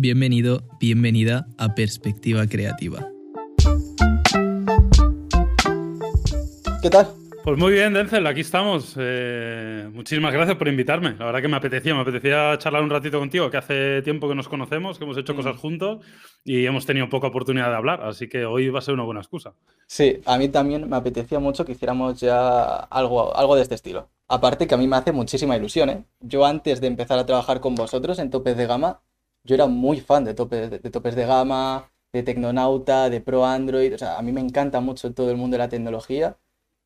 [0.00, 3.10] Bienvenido, bienvenida a Perspectiva Creativa.
[6.80, 7.08] ¿Qué tal?
[7.42, 8.94] Pues muy bien, Denzel, aquí estamos.
[8.96, 11.16] Eh, muchísimas gracias por invitarme.
[11.18, 14.36] La verdad que me apetecía, me apetecía charlar un ratito contigo, que hace tiempo que
[14.36, 16.06] nos conocemos, que hemos hecho cosas juntos
[16.44, 19.20] y hemos tenido poca oportunidad de hablar, así que hoy va a ser una buena
[19.20, 19.54] excusa.
[19.88, 24.10] Sí, a mí también me apetecía mucho que hiciéramos ya algo, algo de este estilo.
[24.28, 26.04] Aparte que a mí me hace muchísima ilusión, ¿eh?
[26.20, 29.00] Yo antes de empezar a trabajar con vosotros en Topes de Gama,
[29.48, 33.46] yo era muy fan de Topes de, de Topes de Gama, de Tecnonauta, de Pro
[33.46, 36.36] Android, o sea, a mí me encanta mucho todo el mundo de la tecnología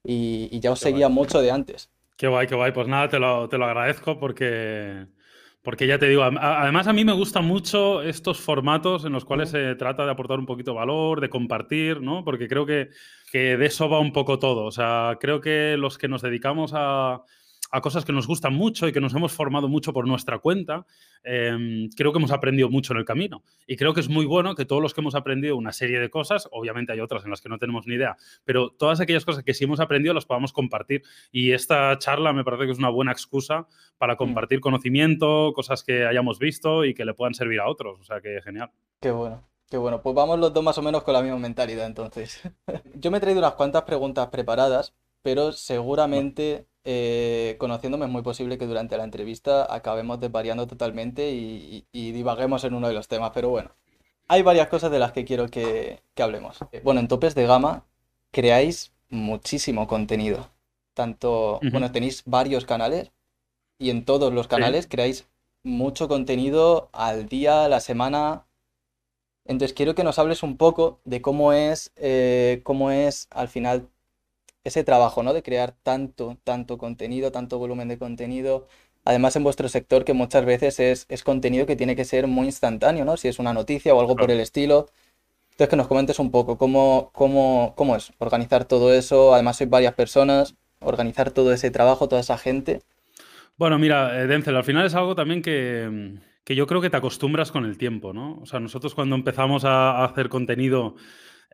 [0.04, 1.90] y, ya os seguía mucho de antes.
[2.16, 2.72] Qué guay, qué guay.
[2.72, 5.06] Pues nada, te lo, te lo agradezco porque,
[5.62, 9.50] porque ya te digo, además a mí me gustan mucho estos formatos en los cuales
[9.50, 12.24] se trata de aportar un poquito de valor, de compartir, ¿no?
[12.24, 12.90] Porque creo que,
[13.32, 14.64] que de eso va un poco todo.
[14.64, 17.22] O sea, creo que los que nos dedicamos a
[17.72, 20.86] a cosas que nos gustan mucho y que nos hemos formado mucho por nuestra cuenta,
[21.24, 23.42] em, creo que hemos aprendido mucho en el camino.
[23.66, 26.10] Y creo que es muy bueno que todos los que hemos aprendido una serie de
[26.10, 29.42] cosas, obviamente hay otras en las que no tenemos ni idea, pero todas aquellas cosas
[29.42, 31.02] que sí hemos aprendido las podamos compartir.
[31.32, 34.18] Y esta charla me parece que es una buena excusa para mm.
[34.18, 37.98] compartir conocimiento, cosas que hayamos visto y que le puedan servir a otros.
[38.00, 38.70] O sea que genial.
[39.00, 39.48] Qué bueno.
[39.70, 42.42] Qué bueno, pues vamos los dos más o menos con la misma mentalidad entonces.
[42.94, 48.58] Yo me he traído unas cuantas preguntas preparadas, pero seguramente eh, conociéndome es muy posible
[48.58, 53.50] que durante la entrevista acabemos desvariando totalmente y, divaguemos en uno de los temas, pero
[53.50, 53.70] bueno,
[54.28, 56.58] hay varias cosas de las que quiero que, hablemos.
[56.72, 57.84] Eh, bueno, en topes de gama
[58.30, 60.50] creáis muchísimo contenido.
[60.94, 63.12] Tanto, bueno, tenéis varios canales
[63.78, 65.26] y en todos los canales creáis
[65.62, 68.46] mucho contenido al día, a la semana.
[69.44, 73.88] Entonces quiero que nos hables un poco de cómo es, eh, cómo es al final
[74.64, 75.32] ese trabajo, ¿no?
[75.32, 78.66] De crear tanto, tanto contenido, tanto volumen de contenido.
[79.04, 83.04] Además, en vuestro sector, que muchas veces es, contenido que tiene que ser muy instantáneo,
[83.04, 83.16] ¿no?
[83.16, 84.88] Si es una noticia o algo por el estilo.
[85.52, 89.34] Entonces, que nos comentes un poco cómo, cómo, cómo es organizar todo eso.
[89.34, 92.82] Además, sois varias personas, organizar todo ese trabajo, toda esa gente.
[93.56, 96.96] Bueno, mira, eh, Denzel, al final es algo también que, que yo creo que te
[96.96, 98.38] acostumbras con el tiempo, ¿no?
[98.40, 100.94] O sea, nosotros cuando empezamos a hacer contenido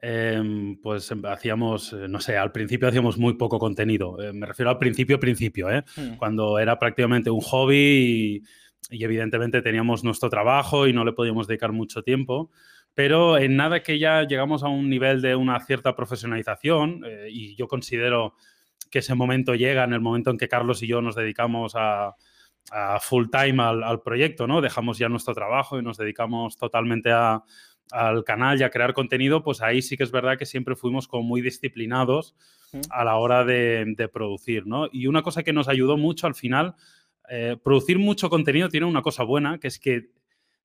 [0.01, 4.21] Em, pues em, hacíamos, eh, no sé, al principio hacíamos muy poco contenido.
[4.23, 5.85] Eh, me refiero al principio, principio, ¿eh?
[5.97, 6.17] Hmm.
[6.17, 8.43] Cuando era prácticamente un hobby
[8.91, 12.51] y, evidentemente teníamos nuestro trabajo y no le podíamos dedicar mucho tiempo.
[12.95, 17.69] Pero en nada que ya llegamos a un nivel de una cierta profesionalización y yo
[17.69, 18.35] considero
[18.91, 22.15] que ese momento llega en el momento en que Carlos y yo nos dedicamos a,
[23.01, 24.61] full time al, al, proyecto, ¿no?
[24.61, 27.43] Dejamos ya nuestro trabajo y nos dedicamos totalmente a,
[27.91, 31.09] al canal y a crear contenido, pues ahí sí que es verdad que siempre fuimos
[31.09, 32.35] como muy disciplinados
[32.91, 34.89] a la hora de, producir, ¿no?
[34.93, 36.75] Y una cosa que nos ayudó mucho al final,
[37.31, 40.11] eh, producir mucho contenido tiene una cosa buena, que es que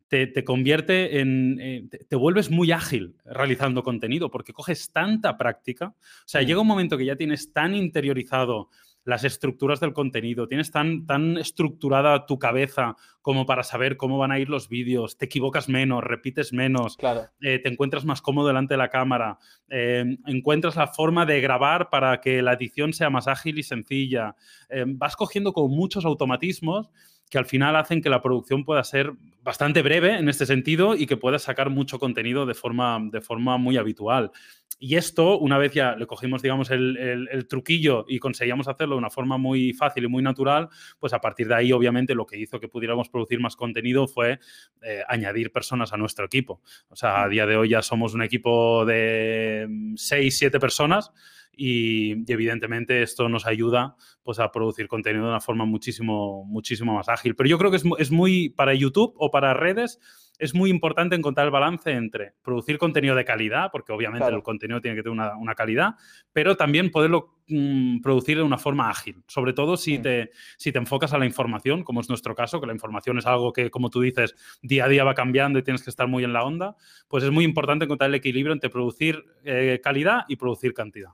[0.07, 6.27] te, convierte en, eh, te, vuelves muy ágil realizando contenido, porque coges tanta práctica, o
[6.27, 8.69] sea, llega un momento que ya tienes tan interiorizado
[9.05, 14.31] las estructuras del contenido, tienes tan, tan estructurada tu cabeza como para saber cómo van
[14.31, 16.97] a ir los vídeos, te equivocas menos, repites menos,
[17.41, 21.89] eh, te encuentras más cómodo delante de la cámara, eh, encuentras la forma de grabar
[21.89, 24.35] para que la edición sea más ágil y sencilla,
[24.69, 26.91] eh, vas cogiendo con muchos automatismos
[27.33, 31.07] que al final hacen que la producción pueda ser bastante breve en este sentido y
[31.07, 34.29] que puedas sacar mucho contenido de forma, de forma muy habitual.
[34.77, 39.09] Y esto, una vez ya le cogimos, digamos, el, truquillo y conseguíamos hacerlo de una
[39.09, 42.59] forma muy fácil y muy natural, pues a partir de ahí, obviamente, lo que hizo
[42.59, 44.37] que pudiéramos producir más contenido fue
[44.83, 46.61] eh, añadir personas a nuestro equipo.
[46.89, 51.11] O sea, a día de hoy ya somos un equipo de 6, 7 personas
[51.55, 57.09] y, evidentemente esto nos ayuda pues, a producir contenido de una forma muchísimo, muchísimo más
[57.09, 57.35] ágil.
[57.35, 59.99] Pero yo creo que es, es muy, para YouTube o para redes,
[60.39, 64.81] es muy importante encontrar el balance entre producir contenido de calidad, porque obviamente el contenido
[64.81, 65.95] tiene que tener una, calidad,
[66.31, 70.79] pero también poderlo mm, producir de una forma ágil, sobre todo si, te, si te
[70.79, 73.89] enfocas a la información, como es nuestro caso, que la información es algo que, como
[73.89, 76.75] tú dices, día a día va cambiando y tienes que estar muy en la onda,
[77.07, 81.11] pues es muy importante encontrar el equilibrio entre producir eh, calidad y producir cantidad.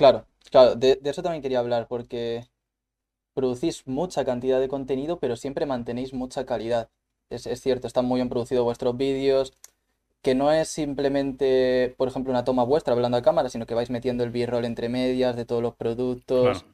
[0.00, 2.46] Claro, claro, de, eso también quería hablar, porque
[3.34, 6.88] producís mucha cantidad de contenido, pero siempre mantenéis mucha calidad.
[7.28, 9.52] Es, cierto, están muy bien producidos vuestros vídeos,
[10.22, 13.90] que no es simplemente, por ejemplo, una toma vuestra hablando a cámara, sino que vais
[13.90, 16.64] metiendo el b-roll entre medias de todos los productos.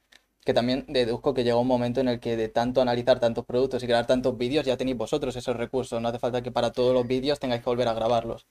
[0.44, 3.82] Que también deduzco que llega un momento en el que de tanto analizar tantos productos
[3.82, 6.00] y crear tantos vídeos ya tenéis vosotros esos recursos.
[6.00, 8.46] No hace falta que para todos los vídeos tengáis que volver a grabarlos.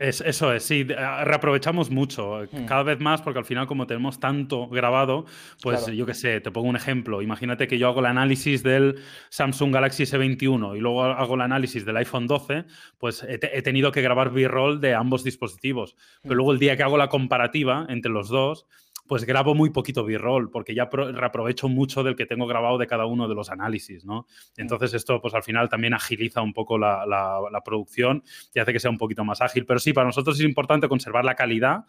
[0.00, 2.64] Eso es, sí, reaprovechamos mucho, hmm.
[2.64, 5.26] cada vez más, porque al final como tenemos tanto grabado,
[5.62, 8.98] pues yo qué sé, te pongo un ejemplo, imagínate que yo hago el análisis del
[9.28, 12.64] Samsung Galaxy S21 y luego hago el análisis del iPhone 12,
[12.96, 16.36] pues he, tenido que grabar B-roll de ambos dispositivos, pero hmm.
[16.36, 18.66] luego el día que hago la comparativa entre los dos,
[19.10, 23.06] pues grabo muy poquito b-roll, porque ya reaprovecho mucho del que tengo grabado de cada
[23.06, 24.28] uno de los análisis, ¿no?
[24.56, 28.22] Entonces esto, pues al final también agiliza un poco la, producción
[28.54, 29.66] y hace que sea un poquito más ágil.
[29.66, 31.86] Pero sí, para nosotros es importante conservar la calidad.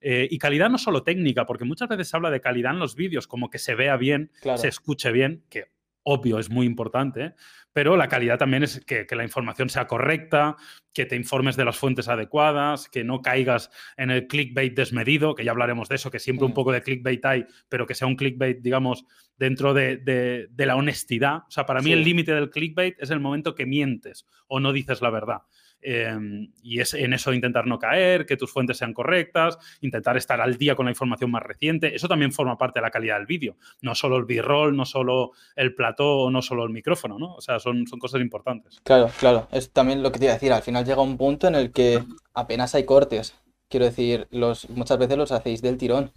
[0.00, 2.96] Eh, y calidad no solo técnica, porque muchas veces se habla de calidad en los
[2.96, 5.66] vídeos, como que se vea bien, se escuche bien, que
[6.08, 7.34] obvio es muy importante,
[7.72, 10.56] pero la calidad también es que, la información sea correcta,
[10.94, 15.44] que te informes de las fuentes adecuadas, que no caigas en el clickbait desmedido, que
[15.44, 16.54] ya hablaremos de eso, que siempre un mm.
[16.54, 19.04] poco de clickbait hay, pero que sea un clickbait, digamos,
[19.36, 21.38] dentro de, la honestidad.
[21.48, 24.72] O sea, para mí el límite del clickbait es el momento que mientes o no
[24.72, 25.42] dices la verdad.
[25.82, 30.40] Em, y es en eso intentar no caer, que tus fuentes sean correctas, intentar estar
[30.40, 31.94] al día con la información más reciente.
[31.94, 33.56] Eso también forma parte de la calidad del vídeo.
[33.82, 37.34] No solo el b-roll, no solo el plató, no solo el micrófono, ¿no?
[37.34, 38.80] O sea, son, son cosas importantes.
[38.82, 39.48] Claro, claro.
[39.52, 40.52] Es también lo que te iba a decir.
[40.52, 42.02] Al final llega un punto en el que
[42.34, 43.34] apenas hay cortes.
[43.68, 46.12] Quiero decir, los, muchas veces los hacéis del tirón.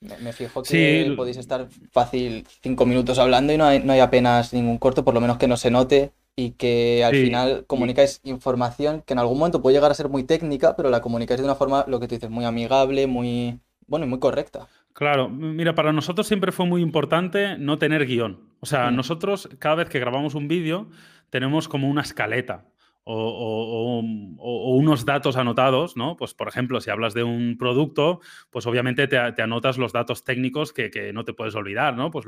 [0.00, 4.52] Me, fijo que podéis estar fácil cinco minutos hablando y no hay, no hay apenas
[4.52, 9.02] ningún corte, por lo menos que no se note y que al final comunicáis información
[9.02, 11.54] que en algún momento puede llegar a ser muy técnica, pero la comunicáis de una
[11.54, 14.68] forma, lo que tú dices, muy amigable, muy, bueno, y muy correcta.
[14.94, 18.40] Claro, mira, para nosotros siempre fue muy importante no tener guion.
[18.60, 18.96] O sea, mm.
[18.96, 20.88] nosotros cada vez que grabamos un vídeo
[21.30, 22.66] tenemos como una escaleta
[23.04, 24.00] o,
[24.76, 26.16] unos datos anotados, ¿no?
[26.16, 28.20] Pues, por ejemplo, si hablas de un producto,
[28.50, 32.10] pues obviamente te, anotas los datos técnicos que, no te puedes olvidar, ¿no?
[32.10, 32.26] Pues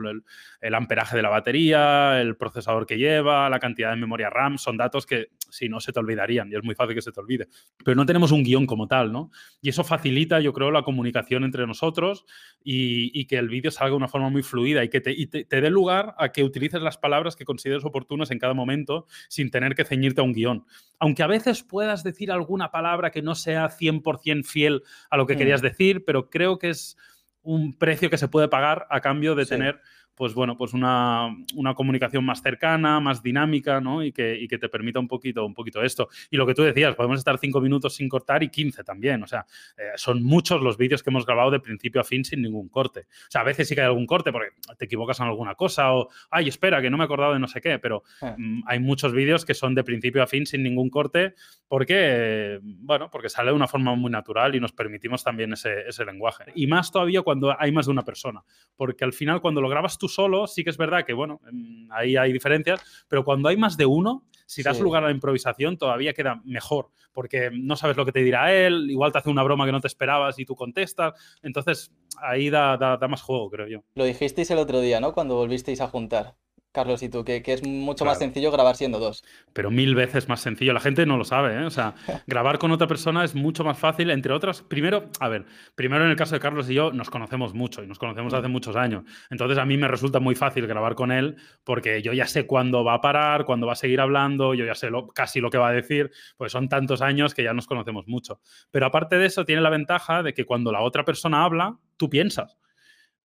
[0.61, 4.77] el, amperaje de la batería, el procesador que lleva, la cantidad de memoria RAM, son
[4.77, 7.49] datos que si no se te olvidarían y es muy fácil que se te olvide.
[7.85, 9.31] Pero no tenemos un guion como tal, ¿no?
[9.61, 12.25] Y eso facilita, yo creo, la comunicación entre nosotros
[12.63, 15.71] y, que el vídeo salga de una forma muy fluida y que te, te dé
[15.71, 19.85] lugar a que utilices las palabras que consideres oportunas en cada momento sin tener que
[19.85, 20.64] ceñirte a un guion
[20.99, 25.37] aunque a veces puedas decir alguna palabra que no sea 100% fiel a lo que
[25.37, 25.65] querías mm.
[25.65, 26.97] decir, pero creo que es
[27.43, 29.81] un precio que se puede pagar a cambio de tener
[30.15, 31.35] pues bueno, pues una,
[31.75, 34.03] comunicación más cercana, más dinámica, ¿no?
[34.03, 36.09] Y que, que, te permita un poquito, un poquito esto.
[36.31, 39.23] Y lo que tú decías, podemos estar cinco minutos sin cortar y 15 también.
[39.23, 39.45] O sea,
[39.77, 43.01] eh, son muchos los vídeos que hemos grabado de principio a fin sin ningún corte.
[43.01, 45.93] O sea, a veces sí que hay algún corte porque te equivocas en alguna cosa
[45.93, 48.37] o, ay, espera, que no me he acordado de no sé qué, pero ah.
[48.39, 51.35] mm, hay muchos vídeos que son de principio a fin sin ningún corte
[51.67, 56.05] porque, bueno, porque sale de una forma muy natural y nos permitimos también ese, ese
[56.05, 56.45] lenguaje.
[56.55, 58.45] Y más todavía cuando hay más de una persona,
[58.77, 61.91] porque al final cuando lo grabas tú solo, sí que es verdad que, bueno, mm,
[61.93, 65.79] ahí hay diferencias, pero cuando hay más de uno, si das lugar a la improvisación,
[65.79, 69.43] todavía queda mejor, porque no sabes lo que te dirá él, igual te hace una
[69.43, 73.51] broma que no te esperabas y tú contestas, entonces ahí da, da, da más juego,
[73.51, 73.85] creo yo.
[73.95, 75.13] Lo dijisteis el otro día, ¿no?
[75.13, 76.37] Cuando volvisteis a juntar.
[76.75, 79.23] Carlos y tú, que, es mucho más sencillo grabar siendo dos.
[79.53, 80.73] Pero mil veces más sencillo.
[80.73, 81.65] La gente no lo sabe, ¿eh?
[81.65, 81.95] O sea,
[82.27, 84.63] grabar con otra persona es mucho más fácil, entre otras.
[84.63, 87.87] Primero, a ver, primero en el caso de Carlos y yo nos conocemos mucho y
[87.87, 89.05] nos conocemos hace muchos años.
[89.31, 92.83] Entonces a mí me resulta muy fácil grabar con él porque yo ya sé cuándo
[92.83, 95.69] va a parar, cuándo va a seguir hablando, yo ya sé casi lo que va
[95.69, 98.41] a decir, pues son tantos años que ya nos conocemos mucho.
[98.73, 102.11] Pero aparte de eso, tiene la ventaja de que cuando la otra persona habla, tú
[102.11, 102.59] piensas.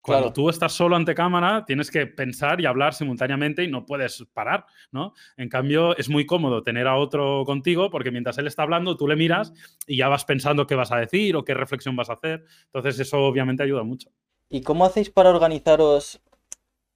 [0.09, 4.25] Cuando tú estás solo ante cámara, tienes que pensar y hablar simultáneamente y no puedes
[4.33, 5.15] parar, ¿no?
[5.37, 9.07] En cambio, es muy cómodo tener a otro contigo porque mientras él está hablando, tú
[9.07, 9.53] le miras
[9.87, 12.45] y ya vas pensando qué vas a decir o qué reflexión vas a hacer.
[12.67, 14.11] Entonces, eso obviamente ayuda mucho.
[14.49, 16.21] ¿Y cómo hacéis para organizaros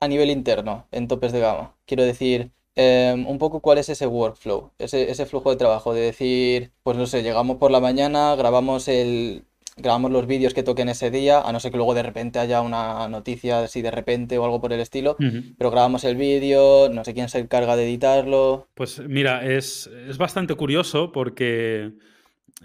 [0.00, 1.76] a nivel interno en topes de gama?
[1.86, 6.00] Quiero decir, em, un poco cuál es ese workflow, ese, ese flujo de trabajo, de
[6.00, 9.44] decir, pues no sé, llegamos por la mañana, grabamos el,
[9.76, 12.60] grabamos los vídeos que toquen ese día, a no ser que luego de repente haya
[12.60, 15.16] una noticia así de repente o algo por el estilo,
[15.56, 18.68] pero grabamos el vídeo, no sé quién se encarga de editarlo.
[18.74, 21.92] Pues mira, es, bastante curioso porque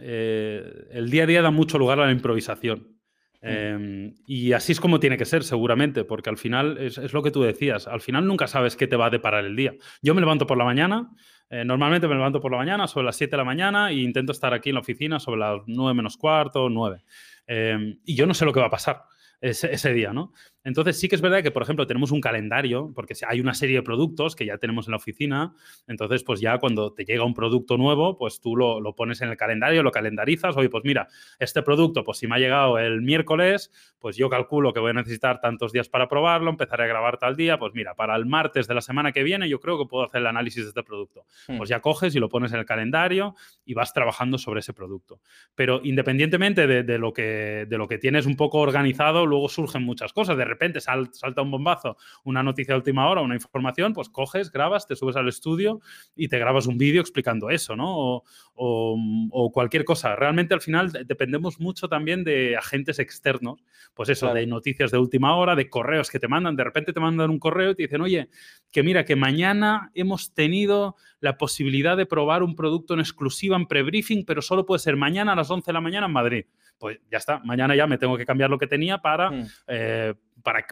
[0.02, 2.98] eh, el día a día da mucho lugar a la improvisación.
[3.42, 3.48] Mm.
[3.48, 7.24] Em, y así es como tiene que ser, seguramente, porque al final es, es, lo
[7.24, 9.74] que tú decías, al final nunca sabes qué te va a deparar el día.
[10.02, 11.12] Yo me levanto por la mañana,
[11.50, 14.32] eh, normalmente me levanto por la mañana, sobre las 7 de la mañana, e intento
[14.32, 17.04] estar aquí en la oficina sobre las 9 menos cuarto, 9.
[17.48, 19.04] Em, y yo no sé lo que va a pasar.
[19.40, 20.34] ese, día, ¿no?
[20.64, 23.78] Entonces sí que es verdad que, por ejemplo, tenemos un calendario, porque hay una serie
[23.78, 25.54] de productos que ya tenemos en la oficina,
[25.88, 29.38] entonces pues ya cuando te llega un producto nuevo, pues tú lo, pones en el
[29.38, 31.08] calendario, lo calendarizas, oye, pues mira,
[31.40, 34.94] este producto, pues si me ha llegado el miércoles, pues yo calculo que voy a
[34.94, 38.68] necesitar tantos días para probarlo, empezaré a grabar tal día, pues mira, para el martes
[38.68, 41.26] de la semana que viene yo creo que puedo hacer el análisis de este producto.
[41.48, 41.58] Hmm.
[41.58, 43.36] Pues ya coges y lo pones en el calendario
[43.66, 45.22] y vas trabajando sobre ese producto.
[45.56, 50.14] Pero independientemente de, lo, que, de lo que tienes un poco organizado, luego surgen muchas
[50.14, 50.38] cosas.
[50.38, 54.88] De repente salta un bombazo, una noticia de última hora, una información, pues coges, grabas,
[54.88, 55.82] te subes al estudio
[56.16, 58.24] y te grabas un vídeo explicando eso, ¿no?
[58.56, 60.16] O, cualquier cosa.
[60.16, 63.64] Realmente al final dependemos mucho también de agentes externos,
[63.94, 67.00] pues eso, de noticias de última hora, de correos que te mandan, de repente te
[67.00, 68.30] mandan un correo y te dicen, oye,
[68.72, 73.68] que mira, que mañana hemos tenido la posibilidad de probar un producto en exclusiva en
[73.68, 76.46] pre-briefing, pero solo puede ser mañana a las 11 de la mañana en Madrid
[76.78, 79.48] pues ya está, mañana ya me tengo que cambiar lo que tenía para, mm.
[79.68, 80.14] eh,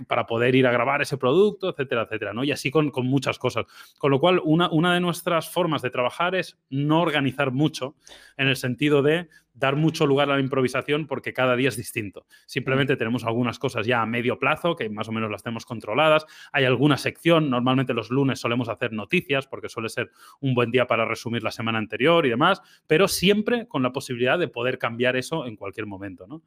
[0.07, 2.43] para, poder ir a grabar ese producto, etcétera, etcétera, ¿no?
[2.43, 3.65] Y así con, muchas cosas.
[3.97, 7.95] Con lo cual, una, una de nuestras formas de trabajar es no organizar mucho
[8.37, 12.25] en el sentido de dar mucho lugar a la improvisación porque cada día es distinto.
[12.45, 16.25] Simplemente tenemos algunas cosas ya a medio plazo que más o menos las tenemos controladas.
[16.51, 20.85] Hay alguna sección, normalmente los lunes solemos hacer noticias porque suele ser un buen día
[20.87, 25.15] para resumir la semana anterior y demás, pero siempre con la posibilidad de poder cambiar
[25.15, 26.27] eso en cualquier momento.
[26.27, 26.43] ¿no?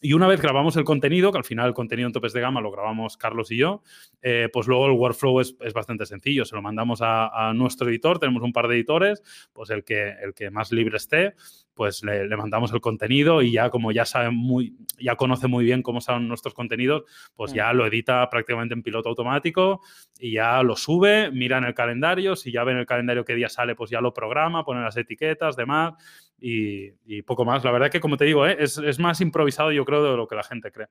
[0.00, 2.60] Y una vez grabamos el contenido, que al final el contenido en topes de gama
[2.60, 3.82] lo grabamos Carlos y yo,
[4.22, 6.44] eh, pues luego el workflow es, bastante sencillo.
[6.44, 10.34] Se lo mandamos a, nuestro editor, tenemos un par de editores, pues el que, el
[10.34, 11.34] que más libre esté,
[11.74, 15.82] pues le, mandamos el contenido y ya como ya sabe muy, ya conoce muy bien
[15.82, 19.80] cómo son nuestros contenidos, pues ya lo edita prácticamente en piloto automático
[20.18, 23.34] y ya lo sube, mira en el calendario, si ya ve en el calendario qué
[23.34, 25.94] día sale, pues ya lo programa, pone las etiquetas, demás
[26.38, 27.64] y, poco más.
[27.64, 28.56] La verdad que como te digo, ¿eh?
[28.58, 30.88] es, es más improvisado yo creo de lo que la gente cree.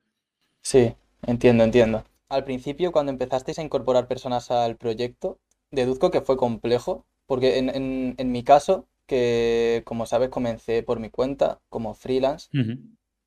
[0.61, 0.95] Sí,
[1.25, 2.03] entiendo, entiendo.
[2.29, 7.69] Al principio, cuando empezasteis a incorporar personas al proyecto, deduzco que fue complejo, porque en,
[7.69, 12.47] en, en mi caso, que como sabes comencé por mi cuenta como freelance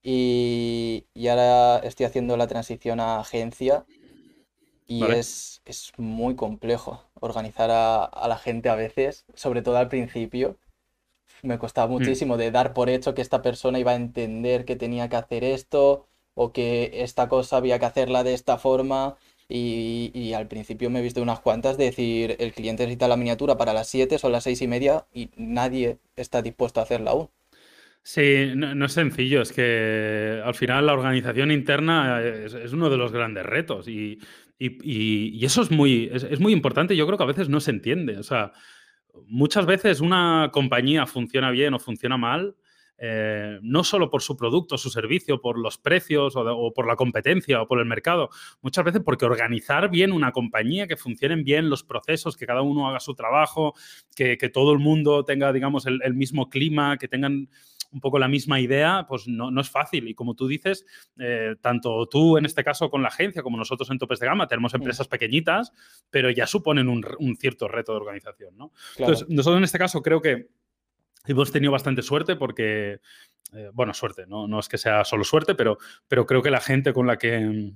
[0.03, 3.85] y, ahora estoy haciendo la transición a agencia
[4.87, 10.57] y es, es, muy complejo organizar a, la gente a veces, sobre todo al principio.
[11.43, 11.91] Me costaba mm.
[11.91, 15.45] muchísimo de dar por hecho que esta persona iba a entender que tenía que hacer
[15.45, 19.17] esto o que esta cosa había que hacerla de esta forma
[19.48, 23.72] y, al principio me he visto unas cuantas decir, el cliente necesita la miniatura para
[23.72, 27.28] las 7, son las 6 y media y nadie está dispuesto a hacerla aún.
[28.02, 33.12] Sí, no, es sencillo, es que al final la organización interna es, uno de los
[33.12, 34.18] grandes retos y,
[34.58, 36.96] eso es muy, es, muy importante.
[36.96, 38.18] Yo creo que a veces no se entiende.
[38.18, 38.52] O sea,
[39.26, 42.56] muchas veces una compañía funciona bien o funciona mal
[42.98, 47.60] eh, no solo por su producto, su servicio, por los precios o, por la competencia
[47.60, 48.30] o por el mercado,
[48.62, 52.88] muchas veces porque organizar bien una compañía, que funcionen bien los procesos, que cada uno
[52.88, 53.74] haga su trabajo,
[54.14, 57.48] que, todo el mundo tenga, digamos, el, mismo clima, que tengan
[57.90, 60.06] un poco la misma idea, pues no, es fácil.
[60.08, 60.84] Y como tú dices,
[61.18, 64.46] eh, tanto tú en este caso con la agencia como nosotros en Topes de Gama,
[64.46, 65.72] tenemos empresas pequeñitas,
[66.10, 68.56] pero ya suponen un, cierto reto de organización.
[68.56, 68.72] ¿no?
[68.98, 70.48] Entonces, nosotros en este caso creo que
[71.26, 73.00] Hemos tenido bastante suerte porque,
[73.52, 74.47] eh, bueno, suerte, ¿no?
[74.47, 77.73] no es que sea solo suerte, pero, pero creo que la gente con la que,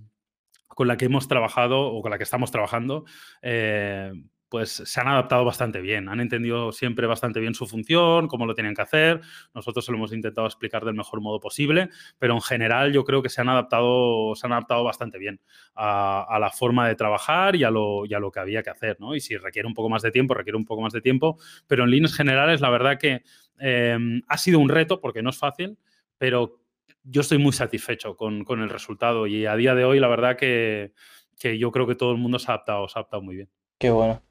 [0.67, 3.05] con la que hemos trabajado o con la que estamos trabajando,
[3.43, 4.12] eh,
[4.49, 8.55] pues se han adaptado bastante bien, han entendido siempre bastante bien su función, cómo lo
[8.55, 9.21] tenían que hacer,
[9.55, 13.23] nosotros se lo hemos intentado explicar del mejor modo posible, pero en general yo creo
[13.23, 15.40] que se han adaptado, se han adaptado bastante bien
[15.75, 19.14] a, la forma de trabajar y a, lo, lo que había que hacer, ¿no?
[19.14, 21.85] Y si requiere un poco más de tiempo, requiere un poco más de tiempo, pero
[21.85, 23.23] en líneas generales la verdad que
[23.59, 25.78] em, ha sido un reto porque no es fácil,
[26.17, 26.61] pero
[27.05, 30.93] yo estoy muy satisfecho con, el resultado y a día de hoy la verdad que,
[31.38, 33.50] que yo creo que todo el mundo se ha adaptado, se ha adaptado muy bien.
[33.78, 34.27] Qué bueno.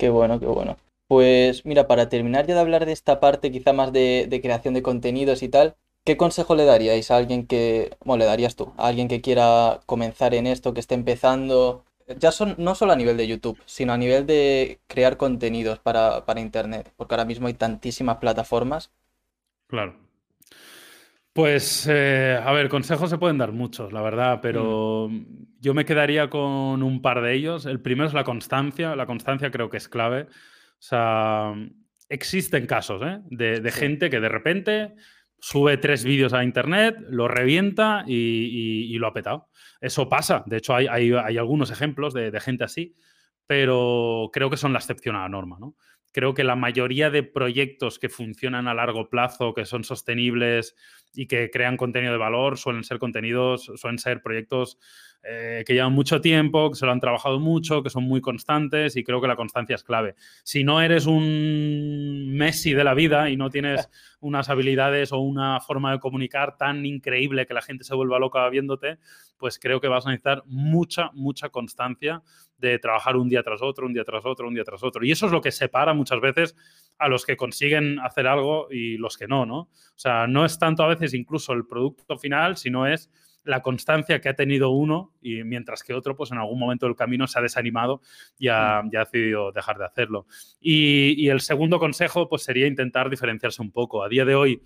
[0.00, 0.78] Qué bueno, qué bueno.
[1.08, 4.82] Pues mira, para terminar ya de hablar de esta parte quizá más de, creación de
[4.82, 5.76] contenidos y tal,
[6.06, 9.80] ¿qué consejo le daríais a alguien que, bueno, le darías tú, a alguien que quiera
[9.84, 11.84] comenzar en esto, que esté empezando,
[12.18, 16.24] ya son, no solo a nivel de YouTube, sino a nivel de crear contenidos para,
[16.24, 18.90] para Internet, porque ahora mismo hay tantísimas plataformas.
[19.66, 19.96] Claro.
[21.32, 25.60] Pues, eh, a ver, consejos se pueden dar muchos, la verdad, pero mm.
[25.60, 27.66] yo me quedaría con un par de ellos.
[27.66, 28.96] El primero es la constancia.
[28.96, 30.22] La constancia creo que es clave.
[30.22, 31.54] O sea,
[32.08, 33.20] existen casos ¿eh?
[33.30, 34.94] de, gente que de repente
[35.38, 39.48] sube tres vídeos a internet, lo revienta y, lo ha petado.
[39.80, 40.42] Eso pasa.
[40.46, 42.94] De hecho, hay, algunos ejemplos de, de, gente así,
[43.46, 45.76] pero creo que son la excepción a la norma, ¿no?
[46.12, 50.74] Creo que la mayoría de proyectos que funcionan a largo plazo, que son sostenibles
[51.14, 54.78] y que crean contenido de valor, suelen ser contenidos, suelen ser proyectos
[55.22, 58.96] eh, que llevan mucho tiempo, que se lo han trabajado mucho, que son muy constantes
[58.96, 60.14] y creo que la constancia es clave.
[60.44, 63.90] Si no eres un Messi de la vida y no tienes
[64.20, 68.48] unas habilidades o una forma de comunicar tan increíble que la gente se vuelva loca
[68.48, 68.98] viéndote,
[69.36, 72.22] pues creo que vas a necesitar mucha, mucha constancia
[72.60, 75.04] de trabajar un día tras otro, un día tras otro, un día tras otro.
[75.04, 76.56] Y eso es lo que separa muchas veces
[76.98, 79.58] a los que consiguen hacer algo y los que no, ¿no?
[79.60, 83.10] O sea, no es tanto a veces incluso el producto final, sino es
[83.44, 86.96] la constancia que ha tenido uno y mientras que otro, pues en algún momento del
[86.96, 88.02] camino se ha desanimado
[88.38, 88.90] y ha, mm.
[88.90, 90.26] decidido dejar de hacerlo.
[90.60, 94.02] Y, el segundo consejo, pues sería intentar diferenciarse un poco.
[94.02, 94.62] A día de hoy,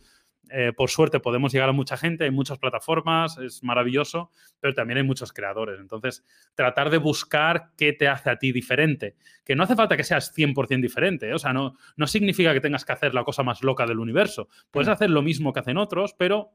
[0.51, 4.99] eh, por suerte, podemos llegar a mucha gente, hay muchas plataformas, es maravilloso, pero también
[4.99, 5.81] hay muchos creadores.
[5.81, 6.25] Entonces,
[6.55, 9.17] tratar de buscar qué te hace a ti diferente.
[9.45, 11.35] Que no hace falta que seas 100% diferente, ¿eh?
[11.35, 14.49] o sea, no, no significa que tengas que hacer la cosa más loca del universo.
[14.71, 14.93] Puedes mm.
[14.93, 16.51] hacer lo mismo que hacen otros, pero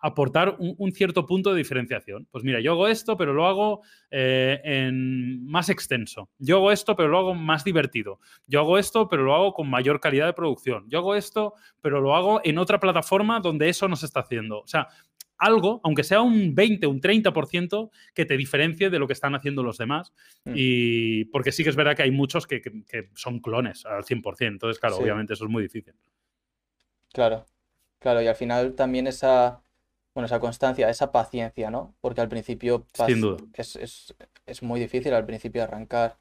[0.00, 2.26] aportar un, cierto punto de diferenciación.
[2.30, 6.30] Pues mira, yo hago esto, pero lo hago eh, en más extenso.
[6.38, 8.18] Yo hago esto, pero lo hago más divertido.
[8.46, 10.88] Yo hago esto, pero lo hago con mayor calidad de producción.
[10.88, 14.60] Yo hago esto, pero lo hago en otra plataforma donde eso no se está haciendo.
[14.60, 14.88] O sea,
[15.36, 19.62] algo, aunque sea un 20, un 30%, que te diferencie de lo que están haciendo
[19.62, 20.12] los demás.
[20.44, 20.52] Mm.
[20.54, 22.62] Y porque sí que es verdad que hay muchos que,
[23.14, 24.46] son clones al 100%.
[24.46, 25.94] Entonces, claro, obviamente eso es muy difícil.
[27.12, 27.46] Claro,
[27.98, 28.22] claro.
[28.22, 29.62] Y al final también esa
[30.14, 31.94] bueno, esa constancia, esa paciencia, ¿no?
[32.00, 32.86] Porque al principio
[33.54, 36.18] Es, muy difícil al principio arrancar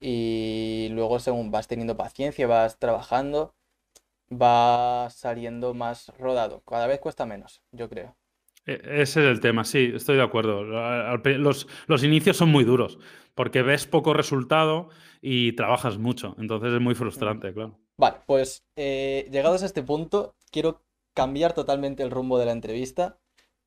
[0.00, 3.54] y luego según vas teniendo paciencia, vas trabajando,
[4.30, 6.62] va saliendo más rodado.
[6.62, 8.16] Cada vez cuesta menos, yo creo.
[8.66, 10.64] E, ese es el tema, sí, estoy de acuerdo.
[10.64, 12.98] Los, los, inicios son muy duros
[13.34, 14.88] porque ves poco resultado
[15.20, 17.78] y trabajas mucho, entonces es muy frustrante, claro.
[17.96, 20.82] Vale, pues eh, llegados a este punto, quiero
[21.14, 23.16] cambiar totalmente el rumbo de la entrevista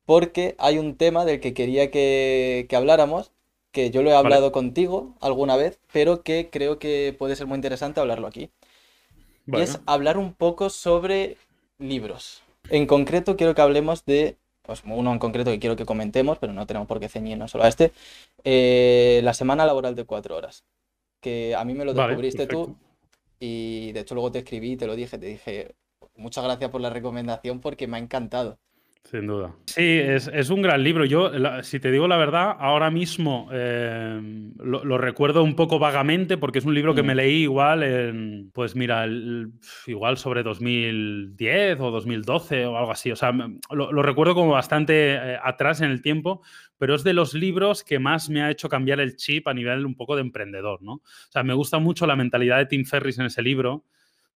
[0.06, 3.32] porque hay un tema del que quería que, habláramos,
[3.72, 7.56] que yo lo he hablado contigo alguna vez, pero que creo que puede ser muy
[7.56, 8.50] interesante hablarlo aquí.
[9.46, 11.36] Y es hablar un poco sobre
[11.78, 12.42] libros.
[12.70, 16.52] En concreto quiero que hablemos de, pues uno en concreto que quiero que comentemos, pero
[16.52, 17.92] no tenemos por qué ceñirnos solo a este,
[18.44, 20.64] eh, la semana laboral de cuatro horas.
[21.20, 22.76] Que a mí me lo descubriste tú
[23.40, 25.74] y de hecho luego te escribí, te lo dije, te dije,
[26.16, 28.58] muchas gracias por la recomendación porque me ha encantado.
[29.10, 29.54] Sin duda.
[29.66, 31.04] Sí, es, un gran libro.
[31.04, 31.30] Yo,
[31.62, 34.20] si te digo la verdad, ahora mismo eh,
[34.58, 37.16] lo, recuerdo un poco vagamente porque es un libro que me mm.
[37.16, 39.06] leí igual en, pues mira,
[39.86, 43.12] igual sobre 2010 o 2012 o algo así.
[43.12, 43.32] O sea,
[43.70, 46.42] lo, recuerdo como bastante eh, atrás en el tiempo,
[46.76, 49.86] pero es de los libros que más me ha hecho cambiar el chip a nivel
[49.86, 50.94] un poco de emprendedor, ¿no?
[50.94, 53.84] O sea, me gusta mucho la mentalidad de Tim Ferris en ese libro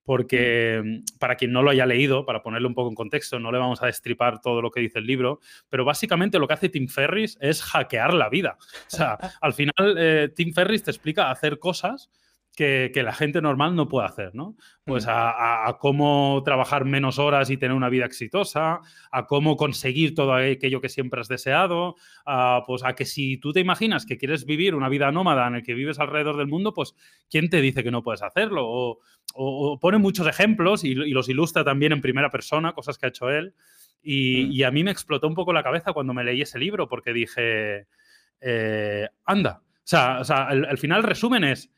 [0.05, 3.53] porque mm, para quien no lo haya leído, para ponerlo un poco en contexto, no
[3.53, 6.69] le vamos a destripar todo lo que dice el libro, pero básicamente lo que hace
[6.69, 8.57] Tim Ferris es hackear la vida.
[8.61, 12.11] O sea, al final eh, Tim Ferris te explica hacer cosas
[12.57, 14.57] que, la gente normal no puede hacer, ¿no?
[14.85, 20.35] Pues a, cómo trabajar menos horas y tener una vida exitosa, a cómo conseguir todo
[20.35, 24.45] aquello que siempre has deseado, a, pues a que si tú te imaginas que quieres
[24.45, 26.95] vivir una vida nómada en el que vives alrededor del mundo, pues
[27.31, 28.67] ¿quién te dice que no puedes hacerlo?
[28.67, 28.99] O,
[29.81, 33.55] pone muchos ejemplos y, los ilustra también en primera persona, cosas que ha hecho él.
[34.03, 34.53] Mm.
[34.53, 37.13] Y, a mí me explotó un poco la cabeza cuando me leí ese libro porque
[37.13, 37.87] dije,
[38.41, 41.71] eh, anda, o sea, al final resumen es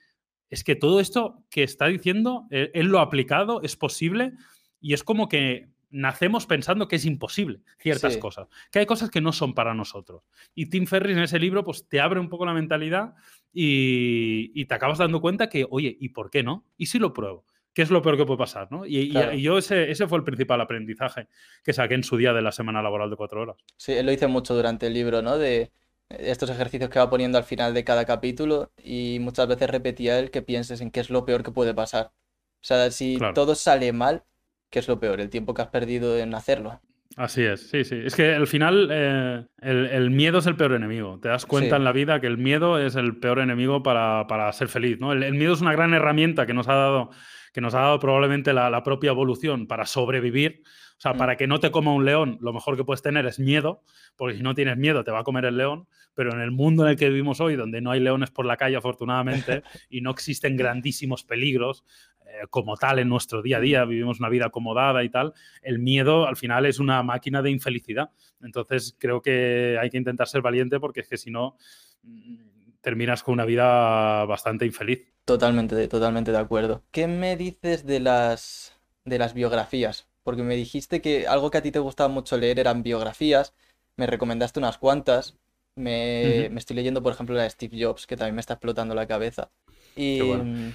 [0.52, 4.34] es que todo esto que está diciendo, eh, él, lo ha aplicado, es posible
[4.82, 9.22] y es como que nacemos pensando que es imposible ciertas cosas, que hay cosas que
[9.22, 10.24] no son para nosotros.
[10.54, 13.14] Y Tim Ferris en ese libro pues te abre un poco la mentalidad
[13.50, 16.66] y, te acabas dando cuenta que, oye, ¿y por qué no?
[16.76, 17.46] ¿Y si lo pruebo?
[17.72, 18.70] ¿Qué es lo peor que puede pasar?
[18.70, 18.84] ¿no?
[18.84, 19.10] Y,
[19.40, 21.28] yo ese, ese, fue el principal aprendizaje
[21.64, 23.56] que saqué en su día de la semana laboral de cuatro horas.
[23.78, 25.38] Sí, él lo hice mucho durante el libro, ¿no?
[25.38, 25.72] De
[26.08, 30.30] estos ejercicios que va poniendo al final de cada capítulo y muchas veces repetía él
[30.30, 32.12] que pienses en qué es lo peor que puede pasar.
[32.60, 34.24] O sea, si todo sale mal,
[34.70, 35.20] ¿qué es lo peor?
[35.20, 36.80] El tiempo que has perdido en hacerlo.
[37.16, 38.00] Así es, sí, sí.
[38.04, 41.18] Es que al final eh, el, miedo es el peor enemigo.
[41.20, 44.68] Te das cuenta en la vida que el miedo es el peor enemigo para, ser
[44.68, 44.98] feliz.
[44.98, 45.12] ¿no?
[45.12, 47.10] El, miedo es una gran herramienta que nos ha dado,
[47.52, 50.62] que nos ha dado probablemente la, la propia evolución para sobrevivir
[51.02, 51.18] sea, mm.
[51.18, 53.82] para que no te coma un león, lo mejor que puedes tener es miedo,
[54.16, 56.84] porque si no tienes miedo te va a comer el león, pero en el mundo
[56.84, 60.12] en el que vivimos hoy, donde no hay leones por la calle afortunadamente, y no
[60.12, 61.84] existen grandísimos peligros,
[62.24, 65.80] eh, como tal en nuestro día a día, vivimos una vida acomodada y tal, el
[65.80, 68.10] miedo al final es una máquina de infelicidad.
[68.40, 71.56] Entonces creo que hay que intentar ser valiente porque es que si no,
[72.04, 75.12] mm, terminas con una vida bastante infeliz.
[75.24, 76.84] Totalmente, totalmente de acuerdo.
[76.92, 80.11] ¿Qué me dices de las, de las biografías?
[80.22, 83.54] Porque me dijiste que algo que a ti te gustaba mucho leer eran biografías,
[83.96, 85.36] me recomendaste unas cuantas,
[85.76, 88.94] me, me estoy leyendo, por ejemplo, la de Steve Jobs, que también me está explotando
[88.94, 89.50] la cabeza.
[89.94, 90.50] Y, Qué bueno.
[90.52, 90.70] mm,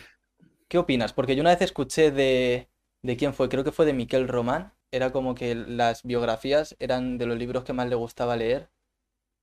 [0.68, 1.14] ¿qué opinas?
[1.14, 2.70] Porque yo una vez escuché de,
[3.04, 3.50] ¿de quién fue?
[3.50, 4.74] Creo que fue de Miquel Román.
[4.92, 8.70] Era como que las biografías eran de los libros que más le gustaba leer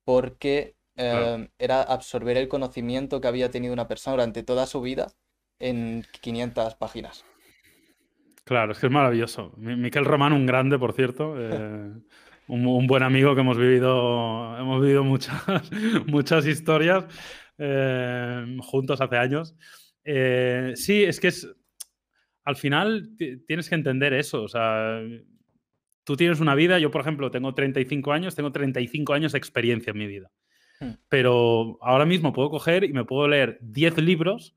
[0.05, 0.77] porque
[1.09, 1.35] Claro.
[1.37, 5.13] eh, era absorber el conocimiento que había tenido una persona durante toda su vida
[5.59, 7.25] en 500 páginas.
[8.45, 9.55] Claro, es que es maravilloso.
[9.57, 11.35] Mi- Miquel Román, un grande, por cierto.
[11.39, 11.93] eh,
[12.49, 15.43] un, un buen amigo que hemos vivido, hemos vivido muchas,
[16.07, 17.07] muchas historias
[17.59, 19.57] eh, juntos hace años.
[20.05, 21.49] Eh, sí, es que es.
[22.45, 24.43] Al final ti- tienes que entender eso.
[24.43, 25.01] O sea,
[26.05, 26.79] tú tienes una vida.
[26.79, 30.31] Yo, por ejemplo, tengo 35 años, tengo 35 años de experiencia en mi vida.
[30.81, 30.91] Hmm.
[31.09, 34.55] Pero ahora mismo puedo coger y me puedo leer 10 libros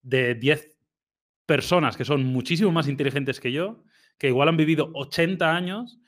[0.00, 0.72] de 10
[1.46, 3.82] personas que son muchísimo más inteligentes que yo,
[4.18, 5.98] que igual han vivido 80 años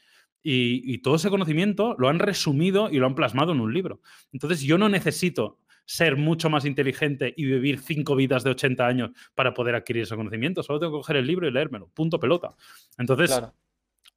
[0.43, 4.01] y, y todo ese conocimiento lo han resumido y lo han plasmado en un libro.
[4.33, 9.11] Entonces yo no necesito ser mucho más inteligente y vivir cinco vidas de 80 años
[9.35, 10.63] para poder adquirir ese conocimiento.
[10.63, 11.89] Solo tengo que coger el libro y leérmelo.
[11.95, 12.55] Punto pelota.
[12.99, 13.55] Entonces Claro,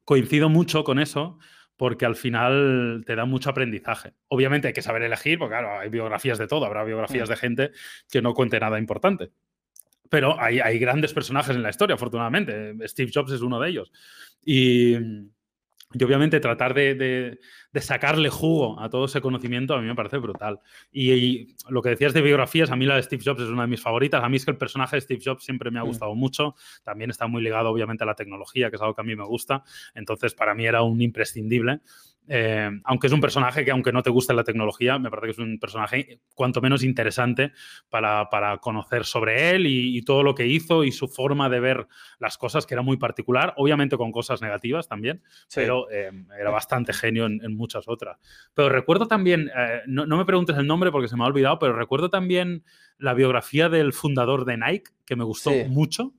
[0.04, 1.38] coincido mucho con eso
[1.76, 4.12] porque al final te da mucho aprendizaje.
[4.28, 7.32] Obviamente hay que saber elegir, porque claro, hay biografías de todo, habrá biografías Mm.
[7.32, 7.70] de gente
[8.10, 9.30] que no cuente nada importante.
[10.12, 12.74] Pero hay, hay grandes personajes en la historia, afortunadamente.
[12.86, 13.90] Steve Jobs es uno de ellos.
[14.44, 17.40] Y, y obviamente tratar de, de-
[17.72, 20.60] de sacarle jugo a todo ese conocimiento a mí me parece brutal.
[20.90, 23.62] Y, y lo que decías de biografías, a mí la de Steve Jobs es una
[23.62, 24.22] de mis favoritas.
[24.22, 25.86] A mí es que el personaje de Steve Jobs siempre me ha Mm.
[25.86, 26.54] gustado mucho.
[26.84, 29.24] También está muy ligado, obviamente, a la tecnología, que es algo que a mí me
[29.24, 29.62] gusta.
[29.94, 31.80] Entonces, para mí era un imprescindible.
[32.28, 35.32] Eh, aunque es un personaje que, aunque no te guste la tecnología, me parece que
[35.32, 37.52] es un personaje cuanto menos interesante
[37.88, 41.58] para, para conocer sobre él y, y todo lo que hizo y su forma de
[41.60, 41.88] ver
[42.20, 45.60] las cosas, que era muy particular, obviamente con cosas negativas también, sí.
[45.60, 48.18] pero eh, era bastante genio en, en muchas otras.
[48.54, 51.58] Pero recuerdo también, eh, no, no me preguntes el nombre porque se me ha olvidado,
[51.58, 52.64] pero recuerdo también
[52.98, 55.64] la biografía del fundador de Nike, que me gustó Sí.
[55.68, 56.12] mucho.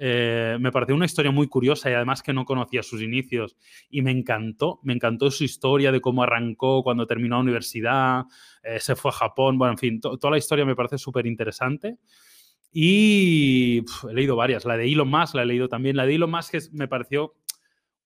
[0.00, 3.56] Eh, me pareció una historia muy curiosa y además que no conocía sus inicios
[3.90, 8.22] y me encantó, me encantó su historia de cómo arrancó cuando terminó la universidad,
[8.62, 11.26] eh, se fue a Japón, bueno, en fin, to- toda la historia me parece súper
[11.26, 11.96] interesante.
[12.72, 16.14] Y pf, he leído varias, la de Elon Musk la he leído también, la de
[16.14, 17.34] Elon Musk es- me pareció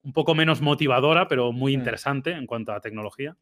[0.03, 1.79] un poco menos motivadora, pero muy Mm.
[1.81, 3.37] interesante en cuanto a tecnología.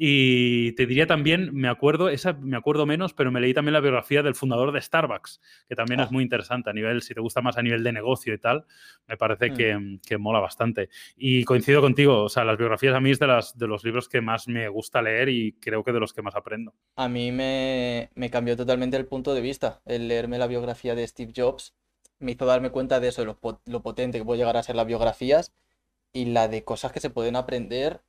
[0.00, 3.80] Y te diría también, me acuerdo, esa me acuerdo menos, pero me leí también la
[3.80, 6.04] biografía del fundador de Starbucks, que también Ah.
[6.04, 8.64] es muy interesante a nivel, si te gusta más a nivel de negocio y tal,
[9.08, 9.54] me parece Mm.
[9.56, 10.88] que, que mola bastante.
[11.16, 14.08] Y coincido contigo, o sea, las biografías a mí es de, las, de los libros
[14.08, 16.74] que más me gusta leer y creo que de los que más aprendo.
[16.94, 19.80] A mí me, me cambió totalmente el punto de vista.
[19.84, 21.74] El leerme la biografía de Steve Jobs
[22.20, 24.76] me hizo darme cuenta de eso, de lo, lo potente que puede llegar a ser
[24.76, 25.52] las biografías
[26.12, 28.00] y la de cosas que se pueden aprender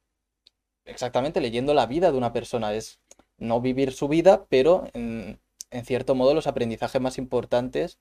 [0.90, 2.74] exactamente leyendo la vida de una persona.
[2.74, 3.00] Es
[3.38, 5.40] no vivir su vida, pero en,
[5.72, 8.00] en cierto modo los aprendizajes más importantes,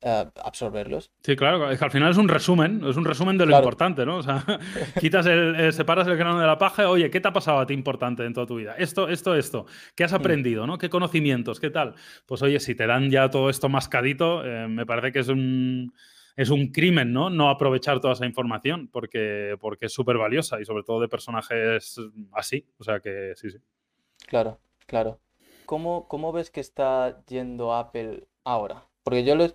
[0.00, 1.10] eh, absorberlos.
[1.24, 3.64] Sí, claro, es que al final es un resumen, es un resumen de lo Claro.
[3.64, 4.18] importante, ¿no?
[4.18, 4.44] O sea,
[5.00, 7.66] quitas el, eh, separas el grano de la paja, oye, ¿qué te ha pasado a
[7.66, 8.74] ti importante en toda tu vida?
[8.78, 9.66] Esto, esto, esto.
[9.96, 10.16] ¿Qué has Mm.
[10.16, 10.78] aprendido, no?
[10.78, 11.58] ¿Qué conocimientos?
[11.60, 11.94] ¿Qué tal?
[12.26, 15.92] Pues oye, si te dan ya todo esto mascadito, eh, me parece que es un,
[16.38, 17.30] es un crimen, ¿no?
[17.30, 21.96] No aprovechar toda esa información, porque, porque es súper valiosa y sobre todo de personajes
[22.32, 22.64] así.
[22.78, 23.58] O sea que sí, sí.
[24.28, 25.18] Claro, claro.
[25.66, 28.86] ¿Cómo, cómo ves que está yendo Apple ahora?
[29.02, 29.48] Porque yo lo,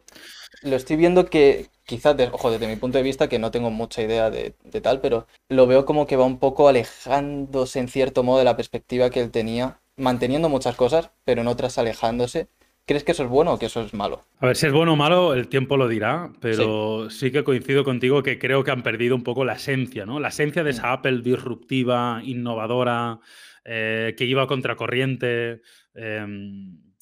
[0.63, 4.01] lo estoy viendo que quizás, ojo, desde mi punto de vista, que no tengo mucha
[4.01, 8.23] idea de, de tal, pero lo veo como que va un poco alejándose en cierto
[8.23, 12.49] modo de la perspectiva que él tenía, manteniendo muchas cosas, pero en otras alejándose.
[12.85, 14.21] ¿Crees que eso es bueno o que eso es malo?
[14.39, 17.31] A ver, si es bueno o malo, el tiempo lo dirá, pero sí.
[17.31, 20.19] que coincido contigo que creo que han perdido un poco la esencia, ¿no?
[20.19, 20.93] La esencia de esa Mm.
[20.93, 23.19] Apple disruptiva, innovadora,
[23.63, 25.61] eh, que iba a contracorriente.
[25.95, 26.25] eh,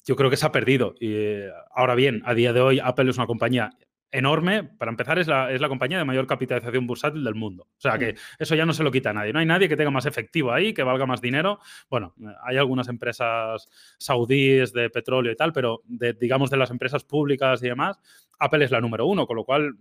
[0.04, 0.94] yo creo que se ha perdido.
[1.00, 3.70] Y, eh, ahora bien, a día de hoy Apple es una compañía
[4.12, 4.62] enorme.
[4.62, 7.64] Para empezar, es la, es la compañía de mayor capitalización bursátil del mundo.
[7.76, 8.16] O sea que Mm.
[8.38, 9.32] eso ya no se lo quita a nadie.
[9.32, 11.58] No hay nadie que tenga más efectivo ahí, que valga más dinero.
[11.90, 13.66] Bueno, hay algunas empresas
[13.98, 17.98] saudíes de petróleo y tal, pero de- digamos de las empresas públicas y demás,
[18.38, 19.74] Apple es la número uno, con lo cual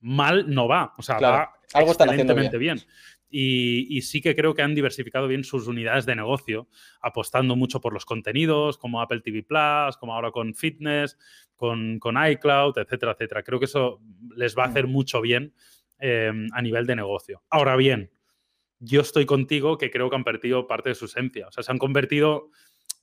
[0.00, 0.92] mal no va.
[0.98, 2.78] O sea, Claro, va algo están haciendo bien.
[3.36, 6.68] Y, y sí que creo que han diversificado bien sus unidades de negocio,
[7.00, 11.18] apostando mucho por los contenidos, como Apple TV Plus, como ahora con Fitness,
[11.56, 13.42] con, con iCloud, etcétera, etcétera.
[13.42, 14.00] Creo que eso
[14.36, 14.70] les va a Mm.
[14.70, 15.52] hacer mucho bien
[15.98, 17.42] eh, a nivel de negocio.
[17.50, 18.12] Ahora bien,
[18.78, 21.48] yo estoy contigo que creo que han perdido parte de su esencia.
[21.48, 22.50] O sea, se han convertido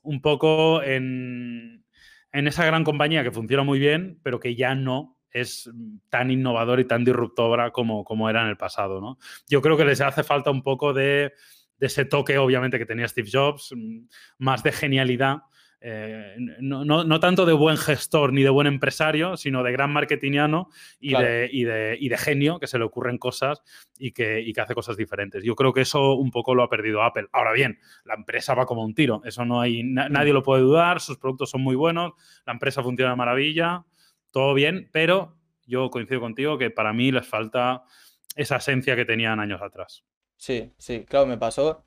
[0.02, 1.84] un poco en,
[2.32, 5.70] en esa gran compañía que funciona muy bien, pero que ya no es
[6.10, 9.02] tan innovadora y tan disruptora como, como era en el pasado.
[9.02, 9.18] ¿no?
[9.48, 11.34] Yo creo que les hace falta un poco de,
[11.78, 14.08] de ese toque, obviamente, que tenía Steve Jobs, mm,
[14.40, 15.40] más de genialidad
[15.84, 21.16] eh, no, tanto de buen gestor ni de buen empresario, sino de gran marketingiano y,
[21.16, 23.64] de, y, de, genio, que se le ocurren cosas
[23.98, 25.44] y que, y que, hace cosas diferentes.
[25.44, 27.28] Yo creo que eso un poco lo ha perdido Apple.
[27.32, 31.02] Ahora bien, la empresa va como un tiro, eso no hay, nadie lo puede dudar,
[31.02, 32.14] sus productos son muy buenos,
[32.46, 33.84] la empresa funciona de maravilla,
[34.32, 37.84] todo bien, pero yo coincido contigo que para mí les falta
[38.36, 40.04] esa esencia que tenían años atrás.
[40.38, 41.86] Sí, sí, claro, me pasó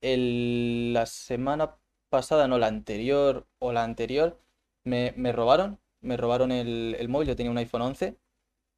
[0.00, 1.76] el, la semana
[2.08, 4.38] pasada, no, la anterior o la anterior,
[4.84, 8.16] me, robaron, me robaron el, móvil, yo tenía un iPhone 11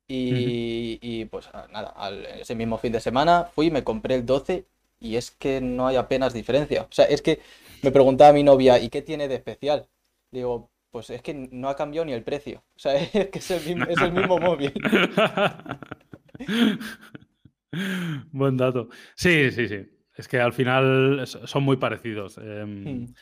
[0.06, 1.94] y, pues ah, nada,
[2.38, 4.66] ese mismo fin de semana fui, me compré el 12
[5.00, 6.82] y es que no hay apenas diferencia.
[6.82, 7.40] O sea, es que
[7.82, 9.88] me preguntaba mi novia, ¿y qué tiene de especial?
[10.30, 12.62] Digo, pues es que no ha cambiado ni el precio.
[12.76, 14.72] O sea, es que es el mismo, es el mismo móvil.
[18.30, 18.88] Buen dato.
[19.16, 19.88] Sí, sí, sí.
[20.16, 22.38] Es que al final son muy parecidos.
[22.38, 23.14] Em, hmm.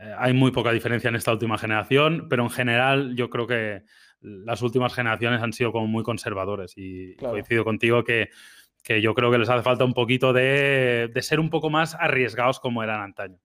[0.00, 3.82] eh, hay muy poca diferencia en esta última generación, pero en general yo creo que
[4.22, 8.30] las últimas generaciones han sido como muy conservadores y coincido contigo que,
[9.02, 12.82] yo creo que les hace falta un poquito de, ser un poco más arriesgados como
[12.82, 13.36] eran antaño.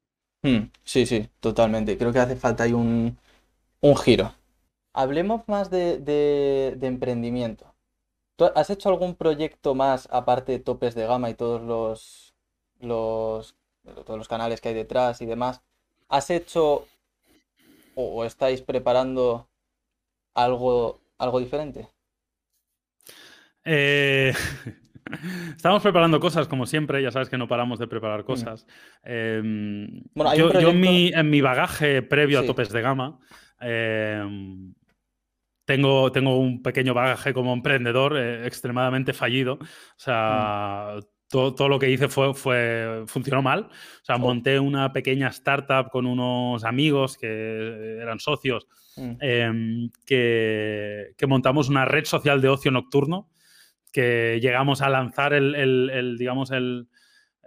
[0.42, 0.70] Hmm.
[0.86, 1.98] Sí, sí, totalmente.
[1.98, 3.18] Creo que hace falta ahí un,
[3.96, 4.34] giro.
[4.94, 7.74] Hablemos más de, de emprendimiento.
[8.36, 12.34] ¿Tú has hecho algún proyecto más aparte de topes de gama y todos los
[12.84, 13.56] los,
[14.06, 15.62] todos los canales que hay detrás y demás,
[16.10, 16.88] ¿has hecho
[17.96, 19.48] o, estáis preparando
[20.34, 21.88] algo, algo diferente?
[23.66, 24.34] Eh,
[25.56, 28.26] estamos preparando cosas, como siempre, ya sabes que no paramos de preparar mm.
[28.26, 28.68] cosas.
[29.04, 33.20] Em, bueno, yo, en, mi, bagaje previo a topes de gama,
[33.64, 34.74] em,
[35.66, 39.54] tengo, tengo, un pequeño bagaje como emprendedor eh, extremadamente fallido.
[39.54, 43.70] O sea, mm todo, lo que hice fue, fue, funcionó mal.
[44.02, 49.16] O sea, monté una pequeña startup con unos amigos que eran socios, mm.
[49.20, 53.30] em, que, montamos una red social de ocio nocturno,
[53.92, 56.88] que llegamos a lanzar el, digamos, el,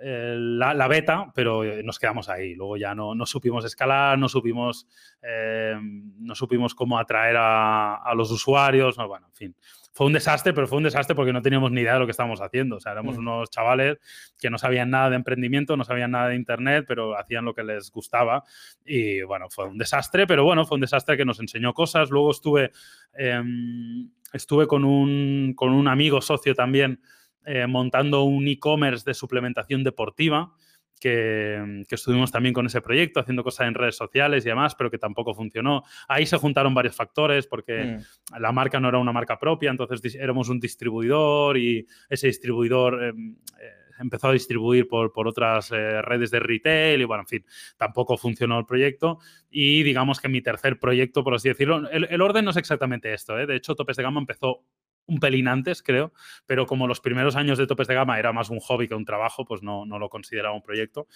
[0.01, 2.55] la, beta, pero nos quedamos ahí.
[2.55, 4.87] Luego ya no, no supimos escalar, no supimos,
[5.23, 9.57] em, no supimos cómo atraer a, a los usuarios, no, bueno, en fin
[9.97, 12.11] fue un desastre, pero fue un desastre porque no teníamos ni idea de lo que
[12.11, 12.77] estábamos haciendo.
[12.77, 13.21] O sea, éramos mm.
[13.21, 13.97] unos chavales
[14.39, 17.65] que no sabían nada de emprendimiento, no sabían nada de Internet, pero hacían lo que
[17.65, 18.45] les gustaba.
[18.85, 22.11] Y bueno, fue un desastre, pero bueno, fue un desastre que nos enseñó cosas.
[22.11, 22.73] Luego estuve,
[23.15, 27.01] em, estuve con, un, con un amigo socio también
[27.47, 30.53] eh, montando un e-commerce de suplementación deportiva
[31.01, 34.99] que, estuvimos también con ese proyecto, haciendo cosas en redes sociales y demás, pero que
[34.99, 35.83] tampoco funcionó.
[36.09, 38.41] Ahí se juntaron varios factores porque mm.
[38.41, 43.37] la marca no era una marca propia, entonces éramos un distribuidor y ese distribuidor em,
[43.61, 47.45] eh, empezó a distribuir por, por otras eh, redes de retail y bueno, en fin,
[47.77, 49.19] tampoco funcionó el proyecto.
[49.51, 53.13] Y digamos que mi tercer proyecto, por así decirlo, el, el orden no es exactamente
[53.13, 53.47] esto, ¿eh?
[53.47, 54.65] de hecho Topes de Gama empezó
[55.07, 56.13] un pelín antes, creo,
[56.47, 59.05] pero como los primeros años de Topes de Gama era más un hobby que un
[59.05, 61.07] trabajo, pues no, no lo consideraba un proyecto.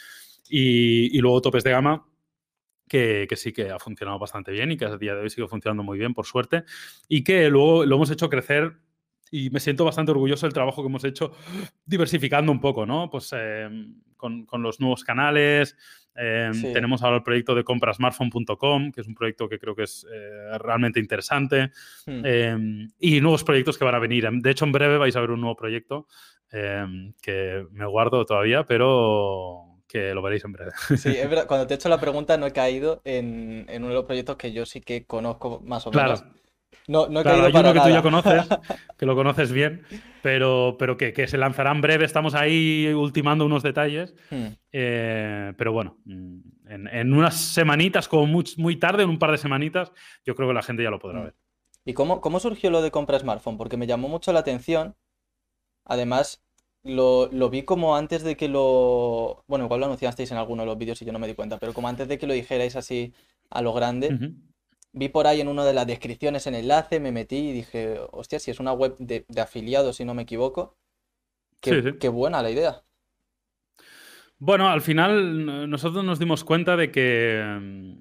[0.49, 2.07] Y, luego Topes de Gama,
[2.89, 5.83] que, sí que ha funcionado bastante bien y que a día de hoy sigue funcionando
[5.83, 6.65] muy bien, por suerte,
[7.09, 8.79] y que luego lo hemos hecho crecer
[9.31, 11.33] y me siento bastante orgulloso del trabajo que hemos hecho
[11.85, 13.09] diversificando un poco, ¿no?
[13.11, 15.77] Pues em, con, con, los nuevos canales,
[16.15, 20.07] Em, tenemos ahora el proyecto de comprasmartphone.com, que es un proyecto que creo que es
[20.13, 21.71] eh, realmente interesante.
[22.07, 22.25] Hmm.
[22.25, 24.29] Em, y nuevos proyectos que van a venir.
[24.31, 26.07] De hecho, en breve vais a ver un nuevo proyecto
[26.51, 30.73] em, que me guardo todavía, pero que lo veréis en breve.
[30.97, 31.47] Sí, es verdad.
[31.47, 34.53] Cuando te he hecho la pregunta, no he caído en, uno de los proyectos que
[34.53, 36.21] yo sí que conozco más o menos.
[36.21, 36.35] Claro.
[36.87, 38.45] No, no he claro, hay uno que tú ya conoces,
[39.01, 39.83] que lo conoces bien,
[40.21, 42.05] pero, pero que, que, se lanzará en breve.
[42.05, 44.15] Estamos ahí ultimando unos detalles.
[44.29, 44.49] Hmm.
[44.73, 49.31] Eh, pero bueno, mm, en, en, unas semanitas, como muy, muy, tarde, en un par
[49.31, 49.91] de semanitas,
[50.27, 51.25] yo creo que la gente ya lo podrá hmm.
[51.25, 51.35] ver.
[51.87, 53.57] ¿Y cómo, cómo surgió lo de compra smartphone?
[53.57, 54.95] Porque me llamó mucho la atención.
[55.87, 56.45] Además,
[56.83, 59.45] lo, lo, vi como antes de que lo.
[59.47, 61.57] Bueno, igual lo anunciasteis en alguno de los vídeos y yo no me di cuenta,
[61.57, 63.15] pero como antes de que lo dijerais así
[63.49, 64.35] a lo grande
[64.93, 68.39] vi por ahí en una de las descripciones el enlace, me metí y dije, hostia,
[68.39, 70.77] si es una web de, afiliados, si no me equivoco,
[71.61, 72.83] qué, qué buena la idea.
[74.39, 77.99] Bueno, al final nosotros nos dimos cuenta de que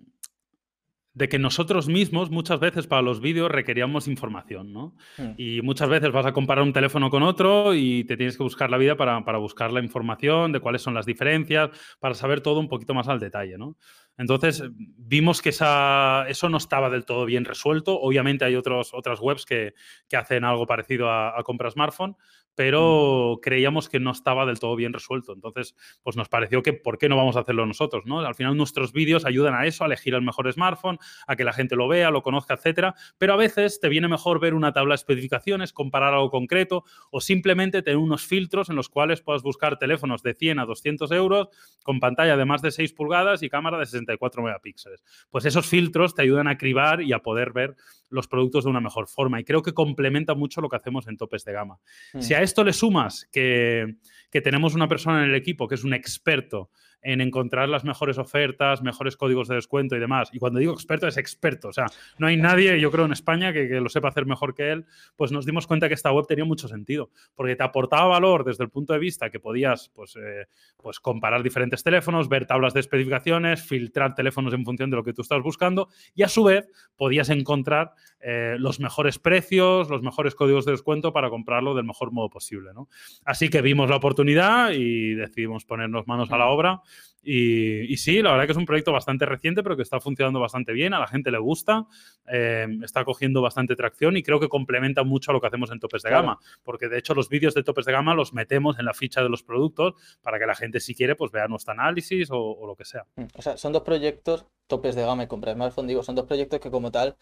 [1.20, 4.96] de que nosotros mismos muchas veces para los vídeos requeríamos información, ¿no?
[5.18, 5.34] Hmm.
[5.36, 8.70] Y muchas veces vas a comparar un teléfono con otro y te tienes que buscar
[8.70, 12.62] la vida para, para, buscar la información de cuáles son las diferencias, para saber todo
[12.62, 13.76] un poquito más al detalle, ¿no?
[14.20, 17.98] Entonces vimos que esa, eso no estaba del todo bien resuelto.
[18.00, 19.74] Obviamente hay otros, otras webs que,
[20.10, 22.18] que hacen algo parecido a, a compra smartphone,
[22.60, 25.32] pero creíamos que no estaba del todo bien resuelto.
[25.32, 28.06] Entonces, pues nos pareció que ¿por qué no vamos a hacerlo nosotros?
[28.06, 28.20] ¿no?
[28.20, 31.54] Al final nuestros vídeos ayudan a eso, a elegir el mejor smartphone, a que la
[31.54, 32.96] gente lo vea, lo conozca, etcétera.
[33.18, 37.22] Pero a veces te viene mejor ver una tabla de especificaciones, comparar algo concreto o
[37.22, 41.48] simplemente tener unos filtros en los cuales puedas buscar teléfonos de 100 a 200 euros
[41.82, 45.02] con pantalla de más de 6 pulgadas y cámara de 64 megapíxeles.
[45.30, 47.78] Pues esos filtros te ayudan a cribar y a poder ver
[48.10, 51.16] los productos de una mejor forma y creo que complementa mucho lo que hacemos en
[51.16, 51.80] topes de gama.
[52.20, 53.96] Si a esto le sumas que,
[54.30, 56.70] que tenemos una persona en el equipo que es un experto
[57.02, 60.30] en encontrar las mejores ofertas, mejores códigos de descuento y demás.
[60.34, 61.70] Y cuando digo experto, es experto.
[61.70, 61.86] O sea,
[62.18, 64.86] no hay nadie, yo creo, en España que, lo sepa hacer mejor que él.
[65.16, 68.64] Pues nos dimos cuenta que esta web tenía mucho sentido, porque te aportaba valor desde
[68.64, 72.82] el punto de vista que podías pues, eh, pues comparar diferentes teléfonos, ver tablas de
[72.82, 76.68] especificaciones, filtrar teléfonos en función de lo que tú estás buscando y a su vez
[76.98, 82.12] podías encontrar eh, los mejores precios, los mejores códigos de descuento para comprarlo del mejor
[82.12, 82.74] modo posible.
[82.74, 82.90] ¿no?
[83.24, 86.82] Así que vimos la oportunidad y decidimos ponernos manos a la obra
[87.22, 90.72] y, sí, la verdad que es un proyecto bastante reciente, pero que está funcionando bastante
[90.72, 91.86] bien, a la gente le gusta,
[92.28, 95.80] eh, está cogiendo bastante tracción y creo que complementa mucho a lo que hacemos en
[95.80, 98.86] topes de gama, porque de hecho los vídeos de topes de gama los metemos en
[98.86, 102.30] la ficha de los productos para que la gente si quiere pues vea nuestro análisis
[102.32, 103.06] o, lo que sea.
[103.16, 106.26] Mm, o sea, son dos proyectos, topes de gama y compra smartphone, digo, son dos
[106.26, 107.16] proyectos que como tal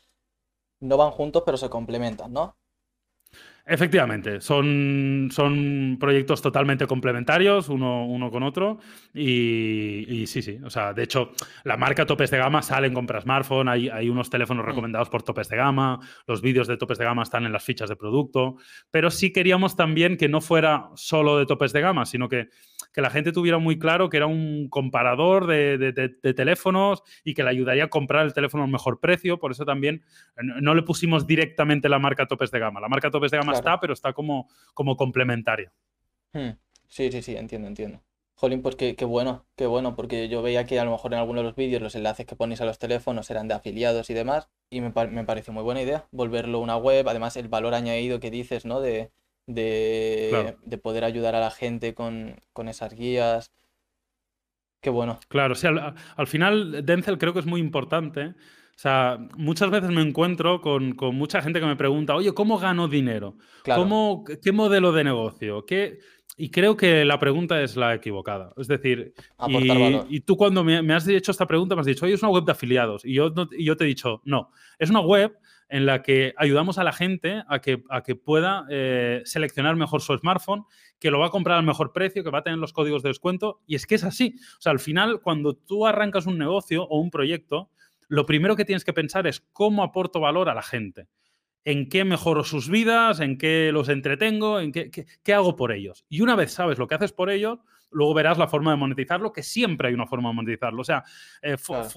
[0.79, 2.55] no van juntos, pero se complementan, ¿no?
[3.69, 8.79] Efectivamente, son, son proyectos totalmente complementarios uno, uno con otro
[9.13, 11.33] y, sí, sí, o sea, de hecho,
[11.65, 14.69] la marca topes de gama sale en compra smartphone, hay, hay unos teléfonos mm.
[14.69, 17.89] recomendados por topes de gama, los vídeos de topes de gama están en las fichas
[17.89, 18.55] de producto,
[18.89, 22.47] pero sí queríamos también que no fuera solo de topes de gama, sino que
[22.97, 27.51] que la gente tuviera muy claro que era un comparador de, teléfonos y que le
[27.51, 29.37] ayudaría a comprar el teléfono a mejor precio.
[29.37, 30.01] Por eso también
[30.35, 32.79] no, le pusimos directamente la marca topes de gama.
[32.79, 35.71] La marca topes de gama está, pero está como, como complementaria.
[36.33, 36.51] Hmm.
[36.87, 38.01] Sí, sí, sí, entiendo, entiendo.
[38.35, 41.41] Jolín, pues qué, bueno, qué bueno, porque yo veía que a lo mejor en algunos
[41.41, 44.47] de los vídeos los enlaces que ponéis a los teléfonos eran de afiliados y demás,
[44.69, 48.29] y me, me pareció muy buena idea volverlo una web, además el valor añadido que
[48.29, 48.79] dices, ¿no?
[48.79, 49.11] De,
[49.47, 53.51] de, poder ayudar a la gente con, esas guías.
[54.81, 55.19] Qué bueno.
[55.27, 58.35] Claro, sí, al, final Denzel creo que es muy importante.
[58.77, 62.87] O sea, muchas veces me encuentro con, mucha gente que me pregunta, oye, ¿cómo gano
[62.87, 63.35] dinero?
[63.65, 65.65] ¿Cómo, ¿Qué modelo de negocio?
[65.65, 65.97] ¿Qué...
[66.37, 68.53] Y creo que la pregunta es la equivocada.
[68.55, 69.15] Es decir,
[70.09, 72.43] y, tú cuando me, has hecho esta pregunta me has dicho, oye, es una web
[72.43, 73.03] de afiliados.
[73.03, 75.35] Y yo, y yo te he dicho, no, es una web
[75.69, 80.03] en la que ayudamos a la gente a que, a que pueda eh, seleccionar mejor
[80.03, 80.65] su smartphone,
[80.99, 83.09] que lo va a comprar al mejor precio, que va a tener los códigos de
[83.09, 83.59] descuento.
[83.65, 84.35] Y es que es así.
[84.59, 87.71] O sea, al final, cuando tú arrancas un negocio o un proyecto,
[88.07, 91.07] lo primero que tienes que pensar es cómo aporto valor a la gente.
[91.63, 96.05] En qué mejoro sus vidas, en qué los entretengo, en qué, qué hago por ellos.
[96.07, 97.59] Y una vez sabes lo que haces por ellos,
[97.91, 100.81] luego verás la forma de monetizarlo, que siempre hay una forma de monetizarlo.
[100.81, 101.03] O sea,
[101.41, 101.55] eh,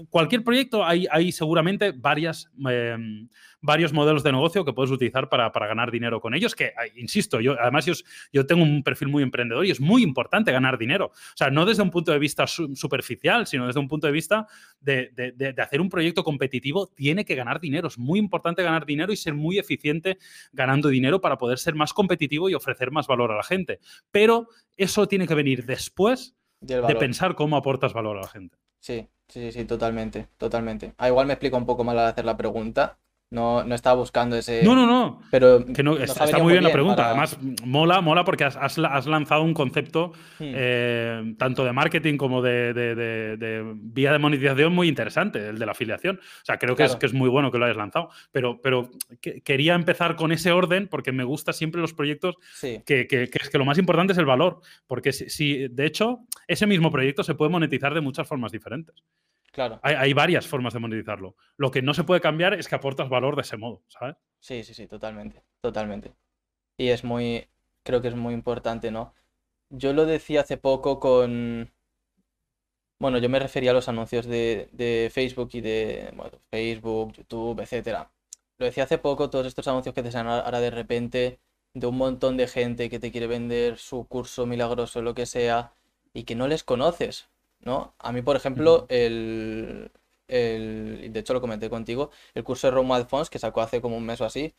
[0.08, 3.28] cualquier proyecto hay, hay seguramente varias, em,
[3.60, 7.60] varios modelos de negocio que puedes utilizar para, ganar dinero con ellos, que, insisto, yo
[7.60, 7.92] además yo,
[8.32, 11.06] yo, tengo un perfil muy emprendedor y es muy importante ganar dinero.
[11.06, 14.46] O sea, no desde un punto de vista superficial, sino desde un punto de vista
[14.80, 17.88] de, de hacer un proyecto competitivo, tiene que ganar dinero.
[17.88, 20.18] Es muy importante ganar dinero y ser muy eficiente
[20.52, 23.80] ganando dinero para poder ser más competitivo y ofrecer más valor a la gente.
[24.10, 28.58] Pero eso tiene que venir después de pensar cómo aportas valor a la gente.
[28.80, 30.94] Sí, sí, sí, totalmente, totalmente.
[30.98, 32.98] Ah, igual me explico un poco mal al hacer la pregunta,
[33.30, 34.64] no, no estaba buscando ese.
[34.64, 35.22] No, no, no.
[35.30, 37.06] Pero que no, está muy bien, la pregunta.
[37.06, 40.44] Además, mola, mola porque has, has, lanzado un concepto hmm.
[40.44, 45.72] eh, tanto de marketing como de, de, vía de monetización muy interesante, el de la
[45.72, 46.16] afiliación.
[46.16, 48.08] O sea, creo que, es, que es muy bueno que lo hayas lanzado.
[48.32, 48.90] Pero, pero
[49.44, 53.48] quería empezar con ese orden porque me gustan siempre los proyectos que, que, que, es
[53.48, 54.60] que lo más importante es el valor.
[54.88, 59.04] Porque si, de hecho, ese mismo proyecto se puede monetizar de muchas formas diferentes.
[59.50, 59.80] Claro.
[59.82, 61.34] Hay, varias formas de monetizarlo.
[61.56, 64.16] Lo que no se puede cambiar es que aportas valor de ese modo, ¿sabes?
[64.38, 65.42] Sí, sí, sí, totalmente.
[65.60, 66.12] Totalmente.
[66.76, 67.48] Y es muy.
[67.82, 69.12] Creo que es muy importante, ¿no?
[69.70, 71.72] Yo lo decía hace poco con.
[73.00, 78.10] Bueno, yo me refería a los anuncios de, Facebook y de bueno, Facebook, YouTube, etcétera.
[78.58, 81.40] Lo decía hace poco, todos estos anuncios que te salen ahora de repente
[81.72, 85.26] de un montón de gente que te quiere vender su curso milagroso, o lo que
[85.26, 85.72] sea,
[86.12, 87.28] y que no les conoces.
[87.60, 87.94] ¿No?
[87.98, 89.90] A mí, por ejemplo, el,
[90.28, 93.96] el, de hecho lo comenté contigo, el curso de Romuald Fons que sacó hace como
[93.96, 94.54] un mes o así,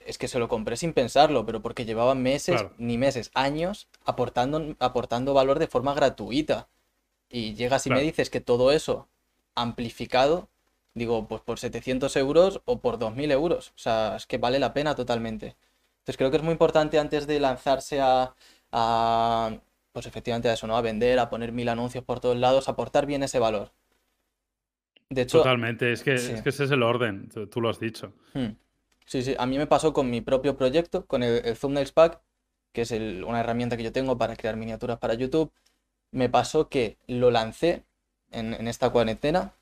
[0.00, 4.76] es que se lo compré sin pensarlo, pero porque llevaba meses, ni meses, años aportando,
[4.78, 6.68] aportando valor de forma gratuita.
[7.28, 9.08] Y llegas y me dices que todo eso
[9.54, 10.48] amplificado,
[10.94, 13.70] digo, pues por 700 euros o por 2.000 euros.
[13.76, 15.56] O sea, es que vale la pena totalmente.
[16.00, 18.34] Entonces creo que es muy importante antes de lanzarse a,
[18.72, 19.58] a
[19.92, 20.76] pues efectivamente a eso, ¿no?
[20.76, 23.72] A vender, a poner mil anuncios por todos lados, aportar bien ese valor.
[25.10, 28.12] De hecho, Totalmente, es que, es que ese es el orden, tú, lo has dicho.
[28.34, 28.56] Hmm.
[29.06, 32.20] Sí, sí, a mí me pasó con mi propio proyecto, con el, Thumbnails Pack,
[32.72, 35.50] que es una herramienta que yo tengo para crear miniaturas para YouTube.
[36.10, 37.84] Me pasó que lo lancé
[38.30, 39.54] en, esta cuarentena.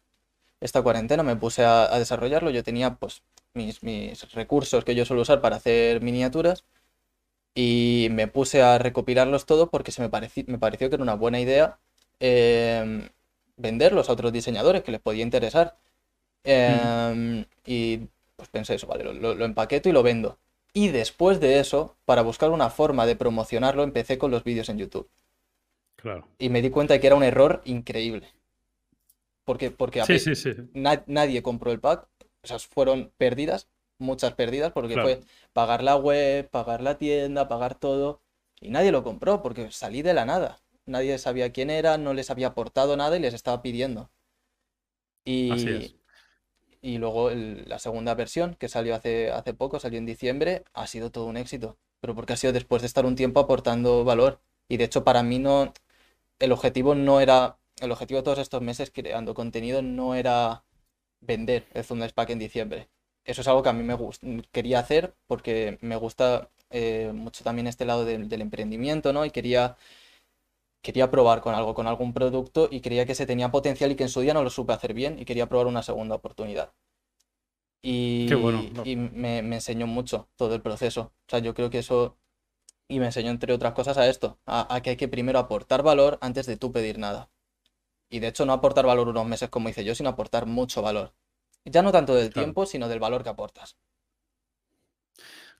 [0.61, 2.51] Esta cuarentena me puse a, desarrollarlo.
[2.51, 3.23] Yo tenía pues
[3.55, 6.65] mis, mis recursos que yo suelo usar para hacer miniaturas
[7.59, 11.15] y me puse a recopilarlos todos porque se me, pareció, me pareció que era una
[11.15, 11.79] buena idea
[12.21, 13.09] em,
[13.57, 15.79] venderlos a otros diseñadores que les podía interesar.
[16.45, 20.39] Em, y pues pensé eso, vale, lo, empaqueto y lo vendo.
[20.75, 24.77] Y después de eso, para buscar una forma de promocionarlo, empecé con los vídeos en
[24.77, 25.09] YouTube.
[25.97, 26.29] Claro.
[26.39, 28.29] Y me di cuenta de que era un error increíble.
[29.47, 30.03] Porque, porque
[31.07, 32.07] nadie compró el pack.
[32.43, 33.67] O sea, fueron pérdidas,
[33.99, 35.21] muchas pérdidas, porque fue
[35.53, 38.23] pagar la web, pagar la tienda, pagar todo.
[38.61, 40.61] Y nadie lo compró porque salí de la nada.
[40.87, 44.11] Nadie sabía quién era, no les había aportado nada y les estaba pidiendo.
[45.25, 45.97] Y,
[46.81, 51.11] y luego la segunda versión, que salió hace, hace poco, salió en diciembre, ha sido
[51.11, 51.79] todo un éxito.
[52.01, 54.41] Pero porque ha sido después de estar un tiempo aportando valor.
[54.69, 55.73] Y de hecho, para mí no.
[56.39, 57.59] El objetivo no era.
[57.81, 60.65] El objetivo de todos estos meses creando contenido no era
[61.21, 62.89] vender el Thunder Pack en diciembre.
[63.27, 67.67] Eso es algo que a mí me quería hacer porque me gusta eh, mucho también
[67.67, 69.25] este lado del emprendimiento, ¿no?
[69.27, 69.77] Y quería
[70.87, 74.05] quería probar con algo, con algún producto y creía que se tenía potencial y que
[74.05, 76.73] en su día no lo supe hacer bien y quería probar una segunda oportunidad.
[77.83, 78.29] Y,
[78.85, 81.13] y me, enseñó mucho todo el proceso.
[81.27, 82.17] O sea, yo creo que eso...
[82.89, 86.19] Y me enseñó, entre otras cosas, a esto, a, que hay que primero aportar valor
[86.21, 87.31] antes de tú pedir nada.
[88.09, 91.13] Y de hecho no aportar valor unos meses como hice yo, sino aportar mucho valor.
[91.67, 93.77] Ya no tanto del tiempo, sino del valor que aportas.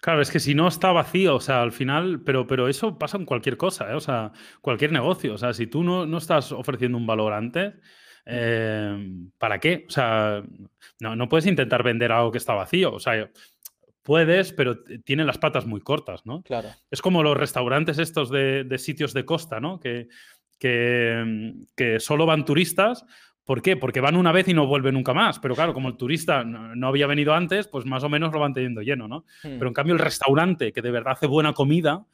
[0.01, 3.17] Claro, es que si no está vacío, o sea, al final, pero, pero eso pasa
[3.17, 3.95] en cualquier cosa, ¿eh?
[3.95, 5.35] o sea, cualquier negocio.
[5.35, 7.75] O sea, si tú no, no estás ofreciendo un valor antes,
[8.27, 9.85] eh, ¿para qué?
[9.89, 10.43] O sea,
[11.01, 12.93] no, no, puedes intentar vender algo que está vacío.
[12.93, 13.29] O sea,
[14.03, 16.43] puedes, pero tiene las patas muy cortas, ¿no?
[16.43, 16.69] Claro.
[16.91, 19.81] Es como los restaurantes estos de, de sitios de costa, ¿no?
[19.81, 20.09] Que,
[20.59, 23.05] que, que, solo van turistas
[23.47, 23.77] ¿Por qué?
[23.77, 25.39] Porque van una vez y no vuelven nunca más.
[25.39, 28.53] Pero claro, como el turista no, había venido antes, pues más o menos lo van
[28.53, 29.21] teniendo lleno, ¿no?
[29.45, 29.57] Hmm.
[29.57, 32.07] Pero en cambio el restaurante, que de verdad hace buena comida,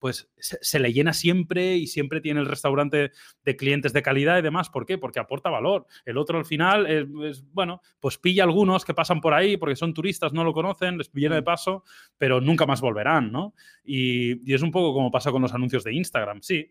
[0.00, 3.12] pues se, le llena siempre y siempre tiene el restaurante
[3.44, 4.70] de clientes de calidad y demás.
[4.70, 4.96] ¿Por qué?
[4.98, 5.86] Porque aporta valor.
[6.06, 9.92] El otro al final, es, bueno, pues pilla algunos que pasan por ahí porque son
[9.92, 11.44] turistas, no lo conocen, les viene de mm.
[11.44, 11.84] paso,
[12.16, 13.54] pero nunca más volverán, ¿no?
[13.84, 16.68] Y, es un poco como pasa con los anuncios de Instagram, sí.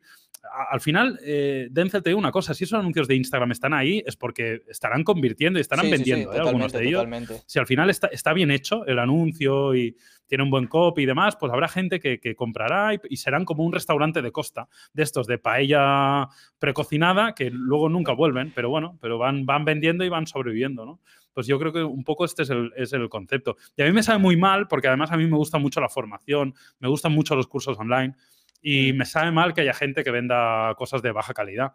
[0.70, 4.04] Al final, eh, Denzel te digo una cosa, si esos anuncios de Instagram están ahí
[4.06, 6.40] es porque estarán convirtiendo y estarán vendiendo ¿eh?
[6.40, 7.08] algunos de ellos.
[7.46, 9.96] Si al final está, está bien hecho el anuncio y
[10.28, 13.74] tiene un buen copy y demás, pues habrá gente que, comprará y, serán como un
[13.74, 16.28] restaurante de costa, de estos de paella
[16.60, 21.00] precocinada, que luego nunca vuelven, pero bueno, pero van, van vendiendo y van sobreviviendo, ¿no?
[21.34, 23.58] Pues yo creo que un poco este es el, es el concepto.
[23.76, 25.90] Y a mí me sabe muy mal, porque además a mí me gusta mucho la
[25.90, 28.14] formación, me gustan mucho los cursos online.
[28.62, 28.98] Y mm.
[28.98, 31.74] me sabe mal que haya gente que venda cosas de baja calidad.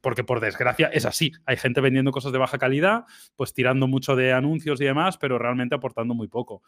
[0.00, 1.32] Porque por desgracia es así.
[1.46, 3.04] Hay gente vendiendo cosas de baja calidad,
[3.36, 6.62] pues tirando mucho de anuncios y demás, pero realmente aportando muy poco.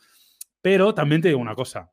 [0.63, 1.91] Pero también te digo una cosa.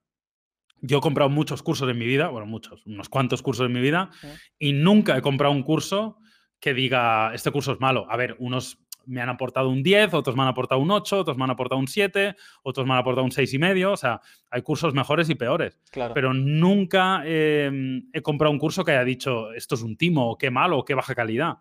[0.82, 3.82] Yo he comprado muchos cursos en mi vida, bueno, muchos, unos cuantos cursos en mi
[3.82, 4.10] vida,
[4.58, 6.18] y nunca he comprado un curso
[6.60, 8.08] que diga, este curso es malo.
[8.10, 11.38] A ver, unos me han aportado un 10, otros me han aportado un 8, otros
[11.38, 13.54] me han aportado un 7, otros me han aportado un 6,5.
[13.54, 13.92] y medio.
[13.92, 15.80] O sea, hay cursos mejores y peores.
[16.14, 20.38] Pero nunca em, he comprado un curso que haya dicho, esto es un timo, o
[20.38, 21.58] qué malo, o qué baja calidad.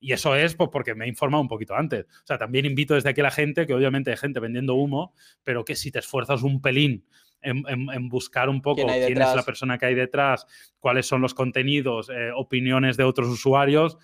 [0.00, 2.06] Y eso es pues, porque me he informado un poquito antes.
[2.06, 5.14] O sea, también invito desde aquí a la gente, que obviamente hay gente vendiendo humo,
[5.44, 7.04] pero que si te esfuerzas un pelín
[7.42, 10.46] en, buscar un poco ¿Quién, es la persona que hay detrás,
[10.78, 13.98] cuáles son los contenidos, eh, opiniones de otros usuarios,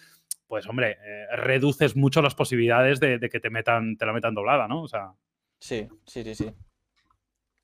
[0.47, 4.69] pues hombre, eh, reduces mucho las posibilidades de, que te metan, te la metan doblada,
[4.69, 4.83] ¿no?
[4.83, 5.13] O sea.
[5.59, 6.55] Sí, sí, sí, sí.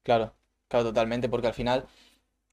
[0.02, 0.34] Claro,
[0.68, 1.86] claro, totalmente, porque al final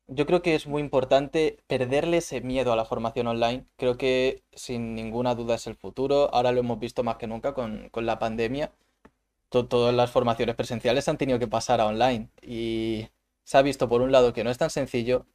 [0.08, 3.66] yo creo que es muy importante perderle ese miedo a la formación online.
[3.78, 6.34] Creo que sin ninguna duda es el futuro.
[6.34, 8.72] Ahora lo hemos visto más que nunca con, la pandemia.
[9.50, 12.30] todas las formaciones presenciales han tenido que pasar a online.
[12.42, 13.10] Y
[13.44, 15.26] se ha visto por un lado que no es tan sencillo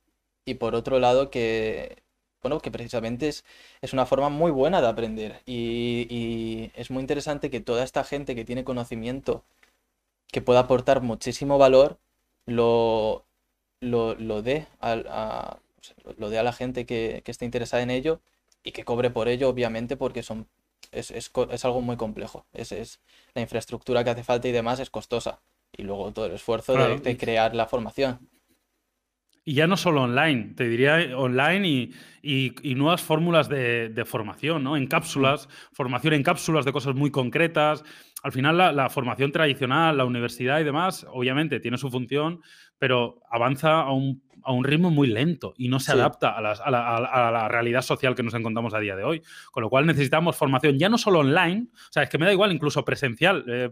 [0.45, 2.03] y por otro lado que,
[2.45, 3.43] bueno, que precisamente es,
[3.81, 5.41] es una forma muy buena de aprender.
[5.47, 9.43] Y, y es muy interesante que toda esta gente que tiene conocimiento,
[10.31, 11.97] que pueda aportar muchísimo valor,
[12.45, 13.25] lo,
[13.81, 15.57] lo, lo dé a,
[16.19, 18.21] lo dé a la gente que, esté interesada en ello
[18.63, 20.47] y que cobre por ello, obviamente, porque son
[20.93, 22.45] es, es, es algo muy complejo.
[22.53, 23.01] Es, es,
[23.33, 25.41] la infraestructura que hace falta y demás es costosa.
[25.75, 28.19] Y luego todo el esfuerzo de, de crear la formación.
[29.45, 31.93] Y ya no solo online, te diría online y,
[32.63, 34.75] y, nuevas fórmulas de, de, formación, ¿no?
[34.75, 37.85] En cápsulas, formación en cápsulas de cosas muy concretas.
[38.23, 42.41] Al final la, la, formación tradicional, la universidad y demás, obviamente tiene su función,
[42.79, 45.99] pero avanza a un, a un ritmo muy lento y no se sí.
[45.99, 49.05] adapta a, las, a, la, a, la, realidad social que nos encontramos a día de
[49.05, 49.23] hoy.
[49.51, 52.33] Con lo cual necesitamos formación ya no solo online, o sea, es que me da
[52.33, 53.71] igual incluso presencial, eh,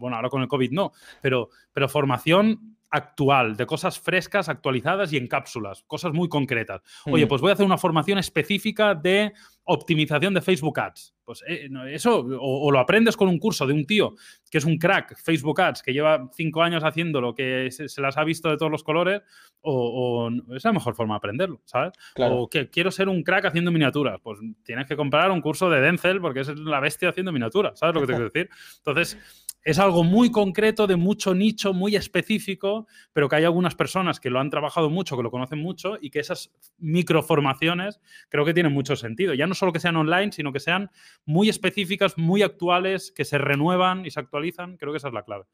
[0.00, 5.16] bueno, ahora con el COVID no, pero, pero formación actual, de cosas frescas, actualizadas y
[5.16, 6.82] en cápsulas, cosas muy concretas.
[7.06, 9.32] Oye, pues voy a hacer una formación específica de
[9.64, 11.14] optimización de Facebook Ads.
[11.24, 14.14] Pues eh, eso, o, o, lo aprendes con un curso de un tío
[14.50, 18.02] que es un crack Facebook Ads, que lleva cinco años haciendo lo que se, se
[18.02, 19.22] las ha visto de todos los colores,
[19.62, 21.92] o, o, es la mejor forma de aprenderlo, ¿sabes?
[22.14, 22.42] Claro.
[22.42, 24.20] O que quiero ser un crack haciendo miniaturas.
[24.22, 27.94] Pues tienes que comprar un curso de Denzel porque es la bestia haciendo miniaturas, ¿sabes
[27.94, 28.50] lo que te quiero decir?
[28.78, 29.18] Entonces
[29.64, 34.30] es algo muy concreto, de mucho nicho, muy específico, pero que hay algunas personas que
[34.30, 38.72] lo han trabajado mucho, que lo conocen mucho y que esas microformaciones creo que tienen
[38.72, 39.34] mucho sentido.
[39.34, 40.90] Ya no solo que sean online, sino que sean
[41.24, 44.76] muy específicas, muy actuales, que se renuevan y se actualizan.
[44.76, 45.44] Creo que esa es la clave.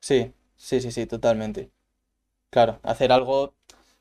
[0.00, 1.70] Sí, sí, sí, sí, totalmente.
[2.50, 3.54] Claro, hacer algo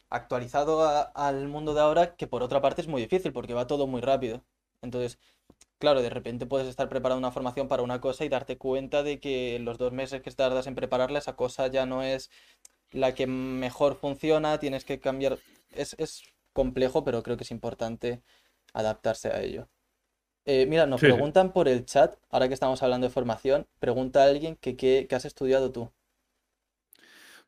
[0.10, 3.88] actualizado al mundo de ahora que por otra parte es muy difícil porque va todo
[3.88, 4.44] muy rápido.
[4.82, 5.20] Entonces,
[5.80, 9.20] claro, de repente puedes estar preparando una formación para una cosa y darte cuenta de
[9.20, 12.30] que los dos meses que tardas en prepararla, esa cosa ya no es
[12.92, 15.40] la que mejor funciona, tienes que cambiar.
[15.72, 18.22] Es, es complejo, pero creo que es importante
[18.74, 19.70] adaptarse a ello.
[20.46, 21.08] Eh, mira, nos sí.
[21.08, 25.08] preguntan por el chat, ahora que estamos hablando de formación, pregunta a alguien que qué
[25.12, 25.92] has estudiado tú.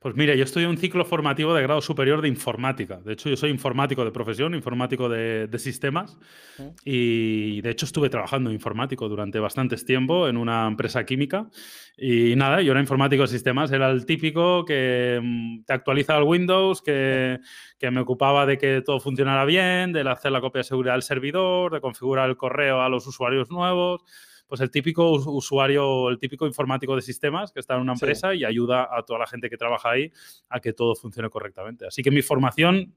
[0.03, 2.99] Pues mira, yo estoy en un ciclo formativo de grado superior de informática.
[3.05, 6.17] De hecho, yo soy informático de profesión, informático de, de sistemas.
[6.57, 6.63] ¿Mm?
[6.83, 11.47] Y de hecho estuve trabajando informático durante bastantes tiempo en una empresa química.
[11.95, 16.23] Y nada, yo era informático de sistemas, era el típico que mm, te actualiza el
[16.23, 17.39] Windows, que,
[17.79, 21.03] que me ocupaba de que todo funcionara bien, de hacer la copia de seguridad del
[21.03, 24.01] servidor, de configurar el correo a los usuarios nuevos
[24.47, 28.39] pues el típico usuario, el típico informático de sistemas que está en una empresa sí.
[28.39, 30.11] y ayuda a toda la gente que trabaja ahí
[30.49, 31.87] a que todo funcione correctamente.
[31.87, 32.93] Así que mi formación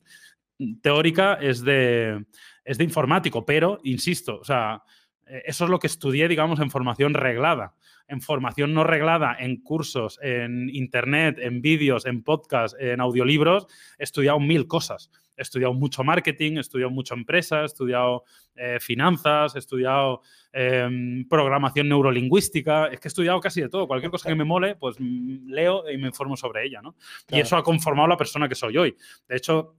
[0.83, 2.25] teórica es de,
[2.65, 4.83] es de informático, pero, insisto, o sea,
[5.27, 7.75] eso es lo que estudié, digamos, en formación reglada.
[8.09, 13.67] En formación no reglada, en cursos, en internet, en vídeos, en podcasts, en audiolibros,
[13.99, 18.25] he estudiado mil cosas he estudiado mucho marketing, he estudiado mucho empresa, he estudiado
[18.55, 20.23] eh, finanzas, he estudiado
[20.53, 23.87] eh, programación neurolingüística, es que he estudiado casi de todo.
[23.87, 26.95] Cualquier cosa que me mole, pues mm, leo y me informo sobre ella, ¿no?
[27.27, 27.39] Claro.
[27.39, 28.97] Y eso ha conformado la persona que soy hoy.
[29.29, 29.77] De hecho,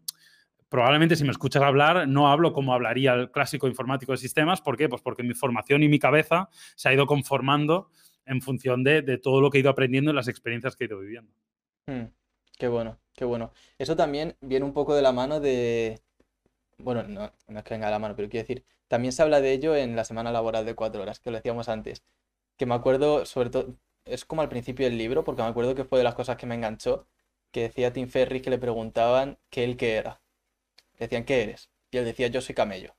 [0.70, 4.62] probablemente si me escuchas hablar, no hablo como hablaría el clásico informático de sistemas.
[4.62, 4.90] ¿Por qué?
[4.90, 7.90] Pues porque mi formación y mi cabeza se ha ido conformando
[8.26, 10.88] en función de, de todo lo que he ido aprendiendo y las experiencias que he
[10.88, 11.32] ido viviendo.
[11.88, 12.08] Hmm.
[12.58, 13.52] Qué bueno, qué bueno.
[13.78, 16.02] Eso también viene un poco de la mano de...
[16.80, 19.42] Bueno, no, no es que venga de la mano, pero quiero decir, también se habla
[19.42, 22.04] de ello en la semana laboral de cuatro horas, que lo decíamos antes.
[22.58, 25.86] Que me acuerdo, sobre todo, es como al principio del libro, porque me acuerdo que
[25.86, 27.08] fue de las cosas que me enganchó,
[27.52, 30.22] que decía Tim Ferris que le preguntaban que él qué era.
[30.98, 31.70] Le decían, ¿qué eres?
[31.92, 32.96] Y él decía, yo soy camello.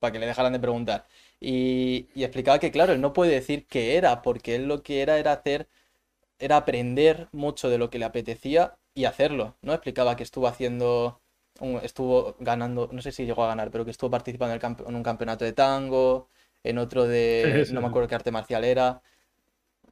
[0.00, 1.06] Para que le dejaran de preguntar.
[1.40, 5.02] Y, y explicaba que, claro, él no puede decir qué era, porque él lo que
[5.02, 5.68] era era hacer
[6.38, 9.72] era aprender mucho de lo que le apetecía y hacerlo, ¿no?
[9.74, 11.20] Explicaba que estuvo haciendo,
[11.82, 15.02] estuvo ganando, no sé si llegó a ganar, pero que estuvo participando en, en un
[15.02, 16.28] campeonato de tango,
[16.62, 19.02] en otro de, sí, sí, no me acuerdo qué arte marcial era.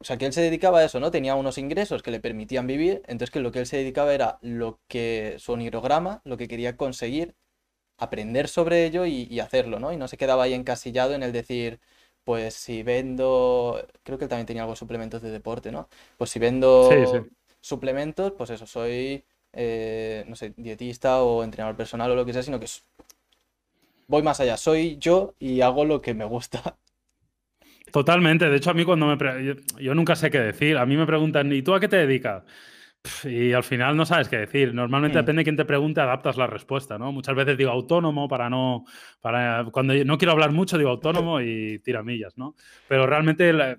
[0.00, 1.10] O sea, que él se dedicaba a eso, ¿no?
[1.10, 4.38] Tenía unos ingresos que le permitían vivir, entonces que lo que él se dedicaba era
[4.42, 7.34] lo que, su onirograma, lo que quería conseguir,
[7.98, 9.92] aprender sobre ello y, y hacerlo, ¿no?
[9.92, 11.80] Y no se quedaba ahí encasillado en el decir,
[12.24, 15.88] pues si vendo, creo que él también tenía algo de suplementos de deporte, ¿no?
[16.18, 17.18] Pues si vendo sí, sí.
[17.60, 22.42] suplementos, pues eso, soy, eh, no sé, dietista o entrenador personal o lo que sea,
[22.42, 22.66] sino que
[24.08, 26.76] voy más allá, soy yo y hago lo que me gusta.
[27.92, 29.44] Totalmente, de hecho a mí cuando me...
[29.44, 31.96] Yo, yo nunca sé qué decir, a mí me preguntan, ¿y tú a qué te
[31.96, 32.44] dedicas?
[33.24, 34.74] Y al final no sabes qué decir.
[34.74, 35.20] Normalmente mm.
[35.20, 37.12] depende de quién te pregunte, adaptas la respuesta, ¿no?
[37.12, 38.84] Muchas veces digo autónomo para no.
[39.20, 42.54] Para, cuando no quiero hablar mucho, digo autónomo y tiramillas, ¿no?
[42.88, 43.78] Pero realmente la,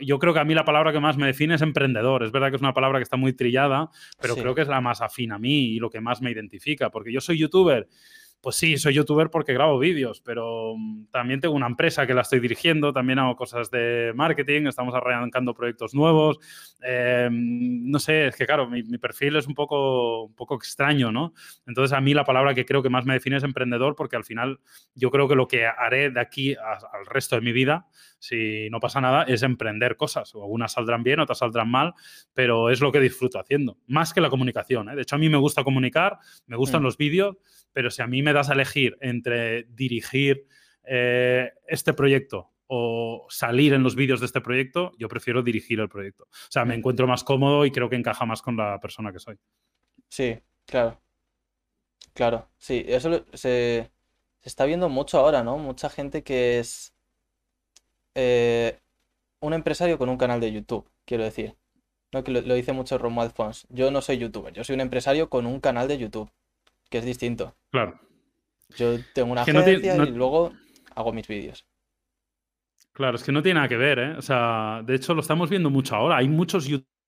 [0.00, 2.22] yo creo que a mí la palabra que más me define es emprendedor.
[2.22, 4.40] Es verdad que es una palabra que está muy trillada, pero sí.
[4.40, 7.12] creo que es la más afín a mí y lo que más me identifica, porque
[7.12, 7.88] yo soy youtuber
[8.40, 12.22] pues sí, soy youtuber porque grabo vídeos, pero mm, también tengo una empresa que la
[12.22, 16.38] estoy dirigiendo, también hago cosas de marketing, estamos arrancando proyectos nuevos.
[16.82, 21.34] Eh, no sé, es que claro, mi, perfil es un poco, un poco extraño, ¿no?
[21.66, 24.24] Entonces a mí la palabra que creo que más me define es emprendedor porque al
[24.24, 24.60] final
[24.94, 27.86] yo creo que lo que haré de aquí a, al resto de mi vida
[28.20, 30.32] si no pasa nada, es emprender cosas.
[30.34, 31.94] Algunas saldrán bien, otras saldrán mal,
[32.34, 34.90] pero es lo que disfruto haciendo, más que la comunicación.
[34.90, 34.94] ¿eh?
[34.94, 36.84] De hecho, a mí me gusta comunicar, me gustan mm.
[36.84, 37.36] los vídeos,
[37.72, 40.46] pero si a mí me das a elegir entre dirigir
[40.84, 45.88] eh, este proyecto o salir en los vídeos de este proyecto, yo prefiero dirigir el
[45.88, 46.24] proyecto.
[46.24, 46.78] O sea, me mm.
[46.78, 49.36] encuentro más cómodo y creo que encaja más con la persona que soy.
[50.08, 51.00] Sí, claro.
[52.12, 53.90] Claro, sí, eso se,
[54.42, 55.58] está viendo mucho ahora, ¿no?
[55.58, 56.94] Mucha gente que es
[58.14, 58.78] eh,
[59.40, 61.56] un empresario con un canal de YouTube, quiero decir.
[62.12, 62.24] ¿no?
[62.24, 63.66] Que lo, dice mucho Romuald Fons.
[63.70, 66.30] Yo no soy youtuber, yo soy un empresario con un canal de YouTube,
[66.88, 67.54] que es distinto.
[67.70, 68.00] Claro.
[68.76, 70.52] Yo tengo una agencia y luego
[70.94, 71.66] hago mis vídeos.
[72.92, 74.16] Claro, es que no tiene nada que ver, ¿eh?
[74.16, 76.18] O sea, de hecho lo estamos viendo mucho ahora.
[76.18, 76.99] Hay muchos youtubers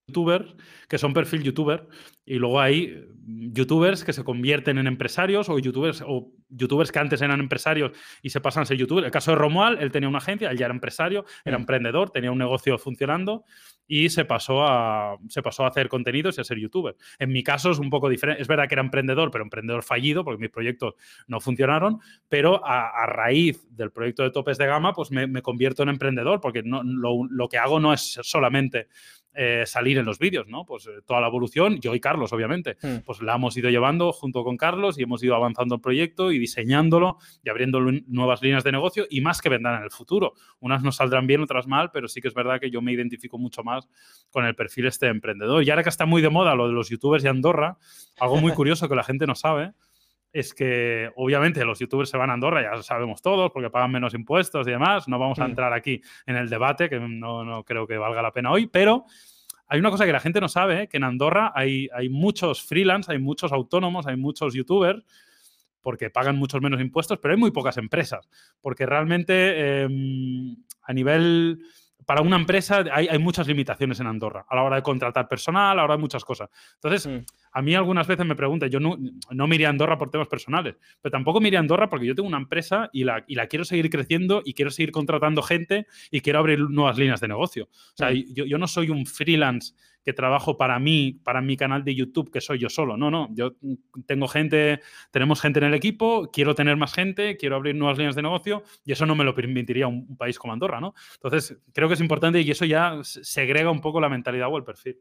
[0.89, 1.87] que son perfil youtuber
[2.25, 7.23] y luego hay youtubers que se convierten en empresarios o youtubers o youtubers que antes
[7.23, 9.07] eran empresarios y se pasan a ser youtubers.
[9.07, 11.61] El caso de Romual, él tenía una agencia, él ya era empresario, era mm.
[11.61, 13.45] emprendedor, tenía un negocio funcionando
[13.87, 16.97] y se pasó a, se pasó a hacer contenidos y a ser youtuber.
[17.19, 18.43] En mi caso es un poco diferente.
[18.43, 20.95] Es verdad que era emprendedor, pero emprendedor fallido porque mis proyectos
[21.27, 25.91] no funcionaron, pero a, raíz del proyecto de topes de gama, pues me, convierto en
[25.91, 28.89] emprendedor porque no, lo, lo que hago no es solamente
[29.35, 30.67] eh, salir en los vídeos, ¿no?
[30.67, 32.99] Pues eh, toda la evolución, yo y Carlos, obviamente, hmm.
[33.05, 36.39] pues la hemos ido llevando junto con Carlos y hemos ido avanzando el proyecto y
[36.39, 40.35] diseñándolo y abriendo nuevas líneas de negocio y más que vendrán en el futuro.
[40.61, 43.39] Unas nos saldrán bien, otras mal, pero sí que es verdad que yo me identifico
[43.39, 43.89] mucho más
[44.31, 45.63] con el perfil este emprendedor.
[45.65, 47.79] Y ahora que está muy de moda lo de los youtubers de Andorra,
[48.21, 49.73] algo muy curioso que la gente no sabe
[50.33, 53.93] es que obviamente los youtubers se van a Andorra, ya lo sabemos todos, porque pagan
[53.93, 55.07] menos impuestos y demás.
[55.09, 58.51] No vamos a entrar aquí en el debate, que no, creo que valga la pena
[58.51, 59.05] hoy, pero
[59.69, 63.13] hay una cosa que la gente no sabe, que en Andorra hay, hay muchos freelance,
[63.13, 65.05] hay muchos autónomos, hay muchos youtubers
[65.83, 68.29] porque pagan muchos menos impuestos, pero hay muy pocas empresas,
[68.61, 71.59] porque realmente em, a nivel
[72.07, 75.75] para una empresa hay, muchas limitaciones en Andorra a la hora de contratar personal, a
[75.75, 76.51] la hora de muchas cosas.
[76.75, 77.25] Entonces, mm.
[77.53, 78.97] a mí algunas veces me preguntan, yo no,
[79.31, 82.29] no me a Andorra por temas personales, pero tampoco me a Andorra porque yo tengo
[82.29, 86.21] una empresa y la, y la quiero seguir creciendo y quiero seguir contratando gente y
[86.21, 87.65] quiero abrir nuevas líneas de negocio.
[87.65, 88.25] O sea, mm.
[88.35, 89.75] yo, yo no soy un freelance
[90.05, 92.97] que trabajo para mí, para mi canal de YouTube, que soy yo solo.
[92.97, 93.53] No, no, yo
[94.07, 94.81] tengo gente,
[95.11, 98.63] tenemos gente en el equipo, quiero tener más gente, quiero abrir nuevas líneas de negocio
[98.85, 100.95] y eso no me lo permitiría un, país como Andorra, ¿no?
[101.15, 104.65] Entonces, creo que es importante y eso ya segrega un poco la mentalidad o el
[104.65, 105.01] perfil.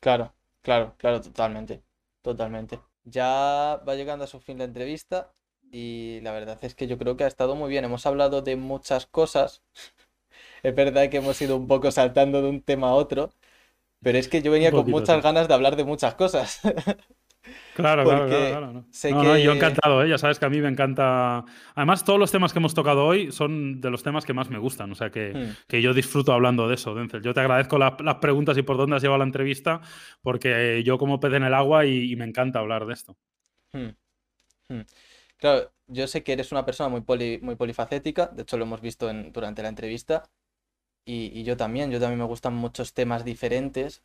[0.00, 1.82] Claro, claro, claro, totalmente,
[2.22, 2.80] totalmente.
[3.04, 5.32] Ya va llegando a su fin la entrevista
[5.70, 7.84] y la verdad es que yo creo que ha estado muy bien.
[7.84, 9.62] Hemos hablado de muchas cosas.
[10.62, 13.30] es verdad que hemos ido un poco saltando de un tema a otro,
[14.02, 16.60] pero es que yo venía con muchas ganas de hablar de muchas cosas.
[17.74, 18.72] Claro, claro, claro.
[18.72, 20.08] No, yo encantado, ¿eh?
[20.08, 21.44] ya sabes que a mí me encanta.
[21.74, 24.58] Además, todos los temas que hemos tocado hoy son de los temas que más me
[24.58, 25.76] gustan, o sea que, hmm.
[25.76, 27.22] yo disfruto hablando de eso, Denzel.
[27.22, 29.80] Yo te agradezco las preguntas y por dónde has llevado la entrevista,
[30.22, 33.16] porque yo como pez en el agua y, me encanta hablar de esto.
[33.72, 33.90] Hmm.
[34.68, 34.82] Hmm.
[35.38, 37.02] Claro, yo sé que eres una persona muy,
[37.40, 40.24] muy polifacética, de hecho lo hemos visto durante la entrevista,
[41.04, 44.02] y, yo también, yo también me gustan muchos temas diferentes.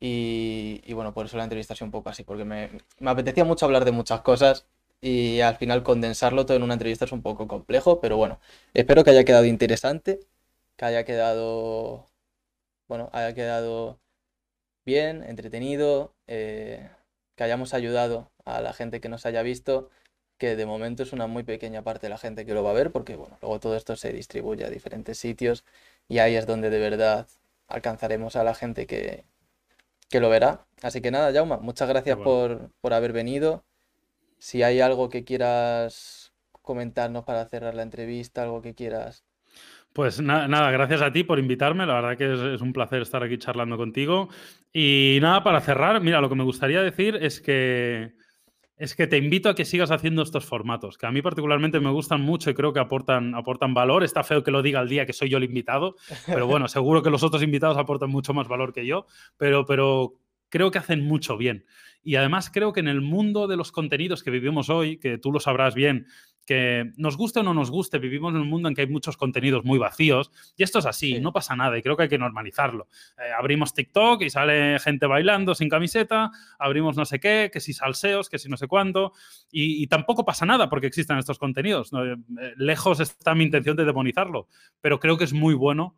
[0.00, 2.70] Y, bueno, por eso la entrevista ha sido un poco así, porque me,
[3.04, 4.66] apetecía mucho hablar de muchas cosas
[5.00, 8.40] y al final condensarlo todo en una entrevista es un poco complejo, pero bueno,
[8.74, 10.20] espero que haya quedado interesante,
[10.76, 12.06] que haya quedado,
[12.88, 14.00] bueno, haya quedado
[14.86, 16.90] bien, entretenido, eh,
[17.36, 19.90] que hayamos ayudado a la gente que nos haya visto,
[20.38, 22.74] que de momento es una muy pequeña parte de la gente que lo va a
[22.74, 25.64] ver, porque bueno, luego todo esto se distribuye a diferentes sitios
[26.08, 27.28] y ahí es donde de verdad
[27.68, 29.24] alcanzaremos a la gente que,
[30.18, 30.66] lo verá.
[30.82, 33.64] Así que nada, Jauma, muchas gracias por, haber venido.
[34.38, 36.32] Si hay algo que quieras
[36.62, 39.24] comentarnos para cerrar la entrevista, algo que quieras.
[39.92, 41.84] Pues nada, gracias a ti por invitarme.
[41.84, 44.28] La verdad que es, un placer estar aquí charlando contigo.
[44.72, 48.14] Y nada, para cerrar, mira, lo que me gustaría decir es que
[48.78, 51.90] es que te invito a que sigas haciendo estos formatos, que a mí particularmente me
[51.90, 54.04] gustan mucho y creo que aportan, aportan valor.
[54.04, 57.02] Está feo que lo diga el día que soy yo el invitado, pero bueno, seguro
[57.02, 59.06] que los otros invitados aportan mucho más valor que yo,
[59.36, 60.14] pero, pero
[60.48, 61.64] creo que hacen mucho bien.
[62.04, 65.32] Y además creo que en el mundo de los contenidos que vivimos hoy, que tú
[65.32, 66.06] lo sabrás bien,
[66.48, 69.18] que nos guste o no nos guste, vivimos en un mundo en que hay muchos
[69.18, 72.16] contenidos muy vacíos y esto es así, no pasa nada y creo que hay que
[72.16, 72.88] normalizarlo.
[73.18, 77.74] Eh, abrimos TikTok y sale gente bailando sin camiseta, abrimos no sé qué, que si
[77.74, 79.12] salseos, que si no sé cuánto
[79.50, 81.92] y, tampoco pasa nada porque existan estos contenidos.
[81.92, 82.16] Eh,
[82.56, 84.48] lejos está mi intención de demonizarlo,
[84.80, 85.96] pero creo que es muy bueno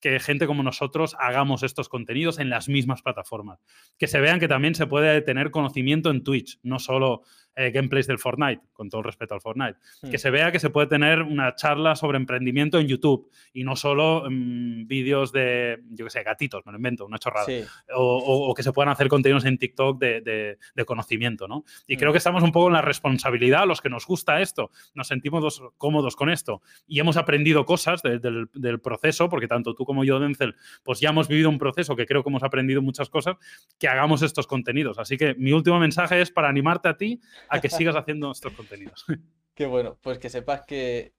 [0.00, 3.60] que gente como nosotros hagamos estos contenidos en las mismas plataformas.
[3.96, 7.22] Que se vean que también se puede tener conocimiento en Twitch, no solo
[7.56, 9.78] eh, gameplays del Fortnite, con todo el respeto al Fortnite.
[10.02, 10.18] Que Mm.
[10.18, 14.24] se vea que se puede tener una charla sobre emprendimiento en YouTube y no solo
[14.28, 17.46] mm, vídeos de, yo qué sé, gatitos, me lo invento, una chorrada.
[17.46, 17.62] Sí,
[17.94, 21.64] O, o- o que se puedan hacer contenidos en TikTok de, de- de conocimiento, ¿no?
[21.86, 21.98] Y Mm.
[21.98, 25.42] creo que estamos un poco en la responsabilidad, los que nos gusta esto, nos sentimos
[25.42, 29.84] dos- cómodos con esto y hemos aprendido cosas de- del, del proceso, porque tanto tú
[29.84, 33.08] como yo, Denzel, pues ya hemos vivido un proceso que creo que hemos aprendido muchas
[33.10, 33.36] cosas,
[33.78, 34.98] que hagamos estos contenidos.
[34.98, 38.52] Así que mi último mensaje es para animarte a ti a que sigas haciendo estos
[38.52, 39.04] contenidos.
[39.54, 39.96] qué bueno.
[40.02, 41.12] Pues que sepas que,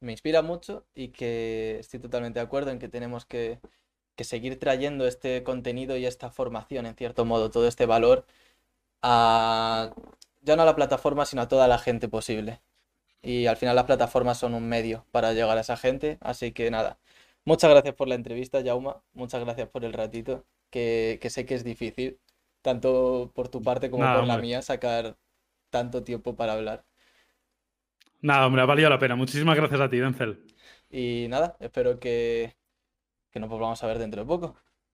[0.00, 3.60] me inspira mucho y que estoy totalmente de acuerdo en que tenemos que,
[4.18, 8.26] seguir trayendo este contenido y esta formación, en cierto modo, todo este valor
[9.02, 9.94] a
[10.42, 12.60] ya no a la plataforma, sino a toda la gente posible.
[13.22, 16.18] Y al final las plataformas son un medio para llegar a esa gente.
[16.20, 16.98] Así que nada,
[17.44, 19.02] muchas gracias por la entrevista, Jauma.
[19.14, 22.18] Muchas gracias por el ratito, que sé que es difícil,
[22.62, 25.16] tanto por tu parte como Nada, por la mía, sacar
[25.70, 26.84] tanto tiempo para hablar.
[28.20, 29.16] Nada, hombre, ha valido la pena.
[29.16, 30.44] Muchísimas gracias a ti, Denzel.
[30.90, 32.56] Y nada, espero que,
[33.30, 34.56] que nos volvamos a ver dentro de poco.